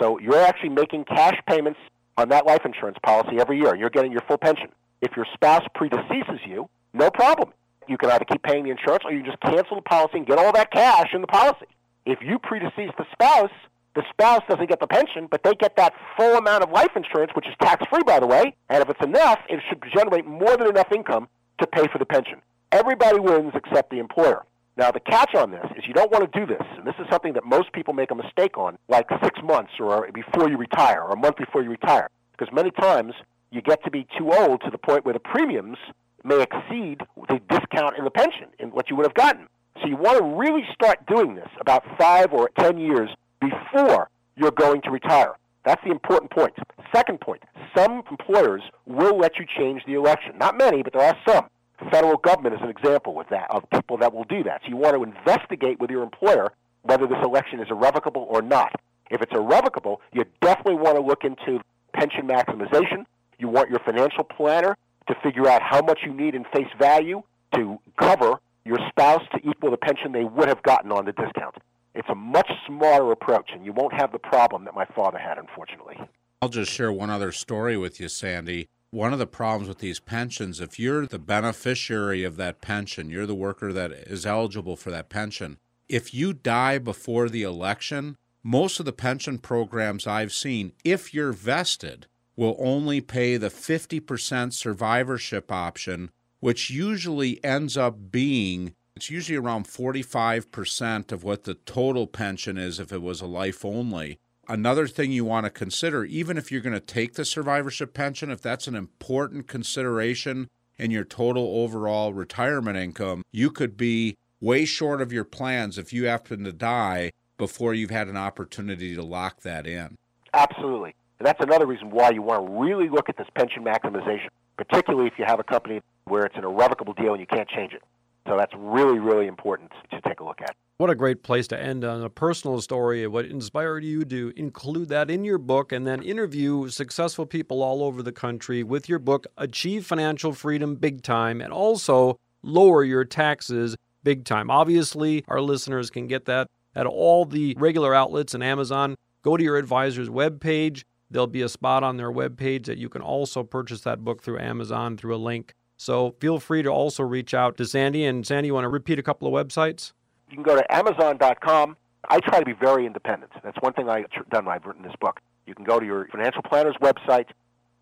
So 0.00 0.18
you're 0.18 0.40
actually 0.40 0.70
making 0.70 1.04
cash 1.04 1.36
payments 1.46 1.78
on 2.16 2.28
that 2.30 2.46
life 2.46 2.62
insurance 2.64 2.98
policy 3.02 3.38
every 3.40 3.58
year. 3.58 3.74
You're 3.74 3.90
getting 3.90 4.12
your 4.12 4.22
full 4.26 4.38
pension. 4.38 4.68
If 5.00 5.16
your 5.16 5.26
spouse 5.34 5.64
predeceases 5.76 6.46
you, 6.46 6.68
no 6.92 7.10
problem. 7.10 7.52
You 7.86 7.96
can 7.96 8.10
either 8.10 8.24
keep 8.24 8.42
paying 8.42 8.64
the 8.64 8.70
insurance 8.70 9.04
or 9.04 9.12
you 9.12 9.22
just 9.22 9.40
cancel 9.40 9.76
the 9.76 9.82
policy 9.82 10.18
and 10.18 10.26
get 10.26 10.38
all 10.38 10.52
that 10.52 10.70
cash 10.70 11.08
in 11.14 11.20
the 11.20 11.26
policy. 11.26 11.66
If 12.04 12.18
you 12.22 12.38
predecease 12.38 12.94
the 12.96 13.06
spouse, 13.12 13.50
the 13.94 14.02
spouse 14.10 14.42
doesn't 14.48 14.68
get 14.68 14.80
the 14.80 14.86
pension, 14.86 15.26
but 15.30 15.42
they 15.42 15.54
get 15.54 15.76
that 15.76 15.94
full 16.16 16.36
amount 16.36 16.62
of 16.62 16.70
life 16.70 16.90
insurance, 16.94 17.32
which 17.34 17.46
is 17.46 17.54
tax 17.60 17.84
free, 17.90 18.02
by 18.06 18.20
the 18.20 18.26
way. 18.26 18.54
And 18.68 18.82
if 18.82 18.90
it's 18.90 19.04
enough, 19.04 19.40
it 19.48 19.60
should 19.68 19.82
generate 19.94 20.26
more 20.26 20.56
than 20.56 20.68
enough 20.68 20.92
income 20.92 21.28
to 21.60 21.66
pay 21.66 21.86
for 21.88 21.98
the 21.98 22.06
pension. 22.06 22.40
Everybody 22.70 23.18
wins 23.18 23.52
except 23.54 23.90
the 23.90 23.98
employer. 23.98 24.44
Now, 24.76 24.90
the 24.90 25.00
catch 25.00 25.34
on 25.34 25.50
this 25.50 25.64
is 25.76 25.84
you 25.86 25.94
don't 25.94 26.12
want 26.12 26.30
to 26.30 26.38
do 26.38 26.46
this, 26.46 26.64
and 26.76 26.86
this 26.86 26.94
is 26.98 27.06
something 27.10 27.32
that 27.32 27.44
most 27.44 27.72
people 27.72 27.94
make 27.94 28.10
a 28.10 28.14
mistake 28.14 28.58
on, 28.58 28.76
like 28.88 29.08
six 29.24 29.40
months 29.42 29.72
or 29.80 30.08
before 30.12 30.50
you 30.50 30.56
retire, 30.58 31.02
or 31.02 31.12
a 31.12 31.16
month 31.16 31.36
before 31.36 31.62
you 31.62 31.70
retire, 31.70 32.10
because 32.32 32.52
many 32.54 32.70
times 32.70 33.14
you 33.50 33.62
get 33.62 33.82
to 33.84 33.90
be 33.90 34.06
too 34.18 34.30
old 34.32 34.60
to 34.60 34.70
the 34.70 34.78
point 34.78 35.04
where 35.04 35.14
the 35.14 35.18
premiums 35.20 35.78
may 36.22 36.42
exceed 36.42 37.00
the 37.28 37.40
discount 37.48 37.96
in 37.96 38.04
the 38.04 38.10
pension 38.10 38.48
in 38.58 38.68
what 38.70 38.90
you 38.90 38.96
would 38.96 39.06
have 39.06 39.14
gotten. 39.14 39.48
So 39.80 39.88
you 39.88 39.96
want 39.96 40.18
to 40.18 40.24
really 40.24 40.66
start 40.74 41.06
doing 41.06 41.34
this 41.34 41.48
about 41.60 41.84
five 41.98 42.32
or 42.32 42.50
ten 42.58 42.78
years 42.78 43.08
before 43.40 44.10
you're 44.36 44.50
going 44.50 44.82
to 44.82 44.90
retire. 44.90 45.32
That's 45.64 45.82
the 45.84 45.90
important 45.90 46.30
point. 46.30 46.52
Second 46.94 47.20
point, 47.20 47.42
some 47.74 48.02
employers 48.10 48.62
will 48.86 49.16
let 49.18 49.38
you 49.38 49.46
change 49.56 49.82
the 49.86 49.94
election. 49.94 50.36
Not 50.38 50.56
many, 50.56 50.82
but 50.82 50.92
there 50.92 51.02
are 51.02 51.16
some. 51.26 51.48
Federal 51.90 52.16
government 52.16 52.54
is 52.56 52.60
an 52.62 52.70
example 52.70 53.20
of 53.20 53.26
that, 53.30 53.46
of 53.50 53.68
people 53.70 53.96
that 53.98 54.12
will 54.12 54.24
do 54.24 54.42
that. 54.42 54.62
So 54.62 54.68
you 54.68 54.76
want 54.76 54.96
to 54.96 55.02
investigate 55.04 55.80
with 55.80 55.90
your 55.90 56.02
employer 56.02 56.52
whether 56.82 57.06
this 57.06 57.18
election 57.22 57.60
is 57.60 57.68
irrevocable 57.70 58.26
or 58.28 58.42
not. 58.42 58.80
If 59.10 59.22
it's 59.22 59.32
irrevocable, 59.32 60.00
you 60.12 60.24
definitely 60.40 60.74
want 60.74 60.96
to 60.96 61.02
look 61.02 61.24
into 61.24 61.60
pension 61.94 62.26
maximization. 62.26 63.04
You 63.38 63.48
want 63.48 63.70
your 63.70 63.78
financial 63.80 64.24
planner 64.24 64.76
to 65.06 65.14
figure 65.22 65.48
out 65.48 65.62
how 65.62 65.80
much 65.80 66.00
you 66.04 66.12
need 66.12 66.34
in 66.34 66.44
face 66.52 66.68
value 66.78 67.22
to 67.54 67.78
cover 67.98 68.40
your 68.64 68.78
spouse 68.90 69.22
to 69.32 69.48
equal 69.48 69.70
the 69.70 69.76
pension 69.76 70.12
they 70.12 70.24
would 70.24 70.48
have 70.48 70.62
gotten 70.62 70.92
on 70.92 71.04
the 71.06 71.12
discount. 71.12 71.54
It's 71.94 72.08
a 72.10 72.14
much 72.14 72.50
smarter 72.66 73.10
approach, 73.12 73.50
and 73.52 73.64
you 73.64 73.72
won't 73.72 73.94
have 73.94 74.12
the 74.12 74.18
problem 74.18 74.64
that 74.66 74.74
my 74.74 74.84
father 74.84 75.18
had, 75.18 75.38
unfortunately. 75.38 75.96
I'll 76.42 76.48
just 76.48 76.70
share 76.70 76.92
one 76.92 77.10
other 77.10 77.32
story 77.32 77.76
with 77.76 77.98
you, 77.98 78.08
Sandy. 78.08 78.68
One 78.90 79.12
of 79.12 79.18
the 79.18 79.26
problems 79.26 79.68
with 79.68 79.80
these 79.80 80.00
pensions, 80.00 80.60
if 80.60 80.78
you're 80.78 81.06
the 81.06 81.18
beneficiary 81.18 82.24
of 82.24 82.36
that 82.36 82.62
pension, 82.62 83.10
you're 83.10 83.26
the 83.26 83.34
worker 83.34 83.70
that 83.70 83.92
is 83.92 84.24
eligible 84.24 84.76
for 84.76 84.90
that 84.90 85.10
pension, 85.10 85.58
if 85.90 86.14
you 86.14 86.32
die 86.32 86.78
before 86.78 87.28
the 87.28 87.42
election, 87.42 88.16
most 88.42 88.80
of 88.80 88.86
the 88.86 88.92
pension 88.92 89.38
programs 89.38 90.06
I've 90.06 90.32
seen, 90.32 90.72
if 90.84 91.12
you're 91.12 91.32
vested, 91.32 92.06
will 92.34 92.56
only 92.58 93.02
pay 93.02 93.36
the 93.36 93.50
50% 93.50 94.54
survivorship 94.54 95.52
option, 95.52 96.10
which 96.40 96.70
usually 96.70 97.44
ends 97.44 97.76
up 97.76 98.10
being 98.10 98.74
it's 98.96 99.10
usually 99.10 99.38
around 99.38 99.66
45% 99.66 101.12
of 101.12 101.22
what 101.22 101.44
the 101.44 101.54
total 101.54 102.08
pension 102.08 102.58
is 102.58 102.80
if 102.80 102.92
it 102.92 103.00
was 103.00 103.20
a 103.20 103.26
life 103.26 103.64
only. 103.64 104.18
Another 104.50 104.86
thing 104.86 105.12
you 105.12 105.26
want 105.26 105.44
to 105.44 105.50
consider, 105.50 106.06
even 106.06 106.38
if 106.38 106.50
you're 106.50 106.62
going 106.62 106.72
to 106.72 106.80
take 106.80 107.14
the 107.14 107.24
survivorship 107.26 107.92
pension, 107.92 108.30
if 108.30 108.40
that's 108.40 108.66
an 108.66 108.74
important 108.74 109.46
consideration 109.46 110.48
in 110.78 110.90
your 110.90 111.04
total 111.04 111.60
overall 111.62 112.14
retirement 112.14 112.78
income, 112.78 113.22
you 113.30 113.50
could 113.50 113.76
be 113.76 114.16
way 114.40 114.64
short 114.64 115.02
of 115.02 115.12
your 115.12 115.24
plans 115.24 115.76
if 115.76 115.92
you 115.92 116.06
happen 116.06 116.44
to 116.44 116.52
die 116.52 117.10
before 117.36 117.74
you've 117.74 117.90
had 117.90 118.08
an 118.08 118.16
opportunity 118.16 118.94
to 118.94 119.02
lock 119.02 119.42
that 119.42 119.66
in. 119.66 119.96
Absolutely. 120.32 120.94
And 121.18 121.26
that's 121.26 121.42
another 121.42 121.66
reason 121.66 121.90
why 121.90 122.10
you 122.10 122.22
want 122.22 122.46
to 122.46 122.52
really 122.52 122.88
look 122.88 123.10
at 123.10 123.18
this 123.18 123.28
pension 123.34 123.62
maximization, 123.62 124.28
particularly 124.56 125.08
if 125.08 125.18
you 125.18 125.26
have 125.26 125.40
a 125.40 125.44
company 125.44 125.82
where 126.04 126.24
it's 126.24 126.36
an 126.36 126.44
irrevocable 126.44 126.94
deal 126.94 127.12
and 127.12 127.20
you 127.20 127.26
can't 127.26 127.48
change 127.50 127.74
it. 127.74 127.82
So 128.26 128.36
that's 128.38 128.52
really, 128.56 128.98
really 128.98 129.26
important 129.26 129.72
to 129.90 130.00
take 130.00 130.20
a 130.20 130.24
look 130.24 130.40
at. 130.40 130.56
What 130.78 130.90
a 130.90 130.94
great 130.94 131.24
place 131.24 131.48
to 131.48 131.60
end 131.60 131.84
on 131.84 132.04
a 132.04 132.08
personal 132.08 132.60
story 132.60 133.02
of 133.02 133.10
what 133.12 133.24
inspired 133.24 133.82
you 133.82 134.04
to 134.04 134.32
include 134.36 134.90
that 134.90 135.10
in 135.10 135.24
your 135.24 135.36
book 135.38 135.72
and 135.72 135.84
then 135.84 136.04
interview 136.04 136.68
successful 136.68 137.26
people 137.26 137.64
all 137.64 137.82
over 137.82 138.00
the 138.00 138.12
country 138.12 138.62
with 138.62 138.88
your 138.88 139.00
book, 139.00 139.26
Achieve 139.36 139.84
Financial 139.84 140.32
Freedom 140.32 140.76
Big 140.76 141.02
Time, 141.02 141.40
and 141.40 141.52
also 141.52 142.20
lower 142.44 142.84
your 142.84 143.04
taxes 143.04 143.74
big 144.04 144.24
time. 144.24 144.52
Obviously, 144.52 145.24
our 145.26 145.40
listeners 145.40 145.90
can 145.90 146.06
get 146.06 146.26
that 146.26 146.46
at 146.76 146.86
all 146.86 147.24
the 147.24 147.56
regular 147.58 147.92
outlets 147.92 148.32
and 148.32 148.44
Amazon. 148.44 148.94
Go 149.22 149.36
to 149.36 149.42
your 149.42 149.56
advisor's 149.56 150.08
webpage. 150.08 150.84
There'll 151.10 151.26
be 151.26 151.42
a 151.42 151.48
spot 151.48 151.82
on 151.82 151.96
their 151.96 152.12
webpage 152.12 152.66
that 152.66 152.78
you 152.78 152.88
can 152.88 153.02
also 153.02 153.42
purchase 153.42 153.80
that 153.80 154.04
book 154.04 154.22
through 154.22 154.38
Amazon 154.38 154.96
through 154.96 155.16
a 155.16 155.18
link. 155.18 155.54
So 155.76 156.14
feel 156.20 156.38
free 156.38 156.62
to 156.62 156.68
also 156.68 157.02
reach 157.02 157.34
out 157.34 157.56
to 157.56 157.64
Sandy. 157.64 158.04
And 158.04 158.24
Sandy, 158.24 158.46
you 158.46 158.54
want 158.54 158.64
to 158.64 158.68
repeat 158.68 159.00
a 159.00 159.02
couple 159.02 159.26
of 159.26 159.34
websites? 159.34 159.90
You 160.30 160.36
can 160.36 160.42
go 160.42 160.56
to 160.56 160.74
Amazon.com. 160.74 161.76
I 162.08 162.20
try 162.20 162.38
to 162.38 162.44
be 162.44 162.52
very 162.52 162.86
independent. 162.86 163.32
That's 163.42 163.56
one 163.60 163.72
thing 163.72 163.88
I've 163.88 164.06
done 164.30 164.44
when 164.44 164.54
I've 164.54 164.66
written 164.66 164.82
this 164.82 164.94
book. 165.00 165.20
You 165.46 165.54
can 165.54 165.64
go 165.64 165.80
to 165.80 165.86
your 165.86 166.06
financial 166.08 166.42
planner's 166.42 166.76
website. 166.80 167.26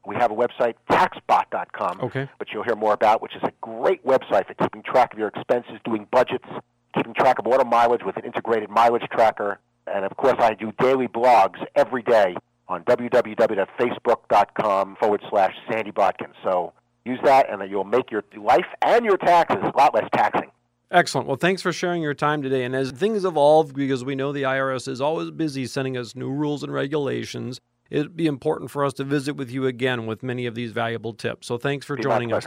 We 0.04 0.14
have 0.16 0.30
a 0.30 0.34
website, 0.34 0.74
taxbot.com, 0.90 2.00
okay. 2.02 2.28
which 2.38 2.50
you'll 2.52 2.62
hear 2.62 2.76
more 2.76 2.92
about, 2.92 3.20
which 3.20 3.34
is 3.34 3.42
a 3.42 3.50
great 3.60 4.06
website 4.06 4.46
for 4.46 4.54
keeping 4.54 4.84
track 4.84 5.12
of 5.12 5.18
your 5.18 5.26
expenses, 5.28 5.80
doing 5.84 6.06
budgets, 6.12 6.46
keeping 6.94 7.12
track 7.14 7.40
of 7.40 7.46
auto 7.46 7.64
mileage 7.64 8.02
with 8.04 8.16
an 8.16 8.24
integrated 8.24 8.70
mileage 8.70 9.02
tracker. 9.10 9.58
And 9.86 10.04
of 10.04 10.16
course, 10.16 10.36
I 10.38 10.54
do 10.54 10.72
daily 10.78 11.08
blogs 11.08 11.58
every 11.74 12.02
day 12.02 12.36
on 12.68 12.84
www.facebook.com 12.84 14.96
forward 14.96 15.22
slash 15.28 15.54
Sandy 15.70 15.90
Botkin. 15.90 16.32
So 16.44 16.72
use 17.04 17.18
that, 17.24 17.50
and 17.50 17.68
you'll 17.70 17.84
make 17.84 18.10
your 18.10 18.24
life 18.36 18.66
and 18.82 19.04
your 19.04 19.16
taxes 19.16 19.62
a 19.62 19.72
lot 19.76 19.94
less 19.94 20.08
taxing. 20.12 20.50
Excellent. 20.90 21.26
Well, 21.26 21.36
thanks 21.36 21.62
for 21.62 21.72
sharing 21.72 22.02
your 22.02 22.14
time 22.14 22.42
today. 22.42 22.64
And 22.64 22.74
as 22.74 22.92
things 22.92 23.24
evolve, 23.24 23.74
because 23.74 24.04
we 24.04 24.14
know 24.14 24.32
the 24.32 24.44
IRS 24.44 24.86
is 24.86 25.00
always 25.00 25.30
busy 25.32 25.66
sending 25.66 25.96
us 25.96 26.14
new 26.14 26.30
rules 26.30 26.62
and 26.62 26.72
regulations, 26.72 27.60
it'd 27.90 28.16
be 28.16 28.26
important 28.26 28.70
for 28.70 28.84
us 28.84 28.92
to 28.94 29.04
visit 29.04 29.34
with 29.34 29.50
you 29.50 29.66
again 29.66 30.06
with 30.06 30.22
many 30.22 30.46
of 30.46 30.54
these 30.54 30.70
valuable 30.70 31.12
tips. 31.12 31.48
So 31.48 31.58
thanks 31.58 31.84
for 31.84 31.96
joining 31.96 32.32
us. 32.32 32.46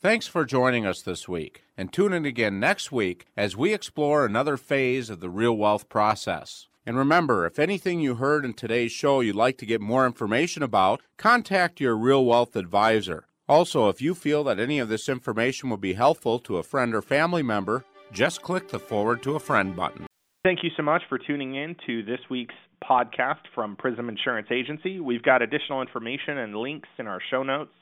Thanks 0.00 0.26
for 0.26 0.44
joining 0.44 0.84
us 0.84 1.00
this 1.00 1.26
week, 1.26 1.64
and 1.78 1.90
tune 1.90 2.12
in 2.12 2.26
again 2.26 2.60
next 2.60 2.92
week 2.92 3.24
as 3.38 3.56
we 3.56 3.72
explore 3.72 4.26
another 4.26 4.58
phase 4.58 5.08
of 5.08 5.20
the 5.20 5.30
real 5.30 5.56
wealth 5.56 5.88
process. 5.88 6.68
And 6.84 6.98
remember, 6.98 7.46
if 7.46 7.58
anything 7.58 8.00
you 8.00 8.16
heard 8.16 8.44
in 8.44 8.52
today's 8.52 8.92
show 8.92 9.20
you'd 9.20 9.34
like 9.34 9.56
to 9.58 9.66
get 9.66 9.80
more 9.80 10.04
information 10.04 10.62
about, 10.62 11.00
contact 11.16 11.80
your 11.80 11.96
real 11.96 12.22
wealth 12.26 12.54
advisor. 12.54 13.26
Also, 13.46 13.90
if 13.90 14.00
you 14.00 14.14
feel 14.14 14.42
that 14.44 14.58
any 14.58 14.78
of 14.78 14.88
this 14.88 15.06
information 15.06 15.68
will 15.68 15.76
be 15.76 15.92
helpful 15.92 16.38
to 16.38 16.56
a 16.56 16.62
friend 16.62 16.94
or 16.94 17.02
family 17.02 17.42
member, 17.42 17.84
just 18.10 18.40
click 18.40 18.68
the 18.68 18.78
Forward 18.78 19.22
to 19.22 19.36
a 19.36 19.40
Friend 19.40 19.76
button. 19.76 20.06
Thank 20.42 20.60
you 20.62 20.70
so 20.76 20.82
much 20.82 21.02
for 21.08 21.18
tuning 21.18 21.54
in 21.54 21.76
to 21.86 22.02
this 22.02 22.20
week's 22.30 22.54
podcast 22.82 23.42
from 23.54 23.76
Prism 23.76 24.08
Insurance 24.08 24.48
Agency. 24.50 24.98
We've 24.98 25.22
got 25.22 25.42
additional 25.42 25.82
information 25.82 26.38
and 26.38 26.56
links 26.56 26.88
in 26.98 27.06
our 27.06 27.20
show 27.30 27.42
notes, 27.42 27.74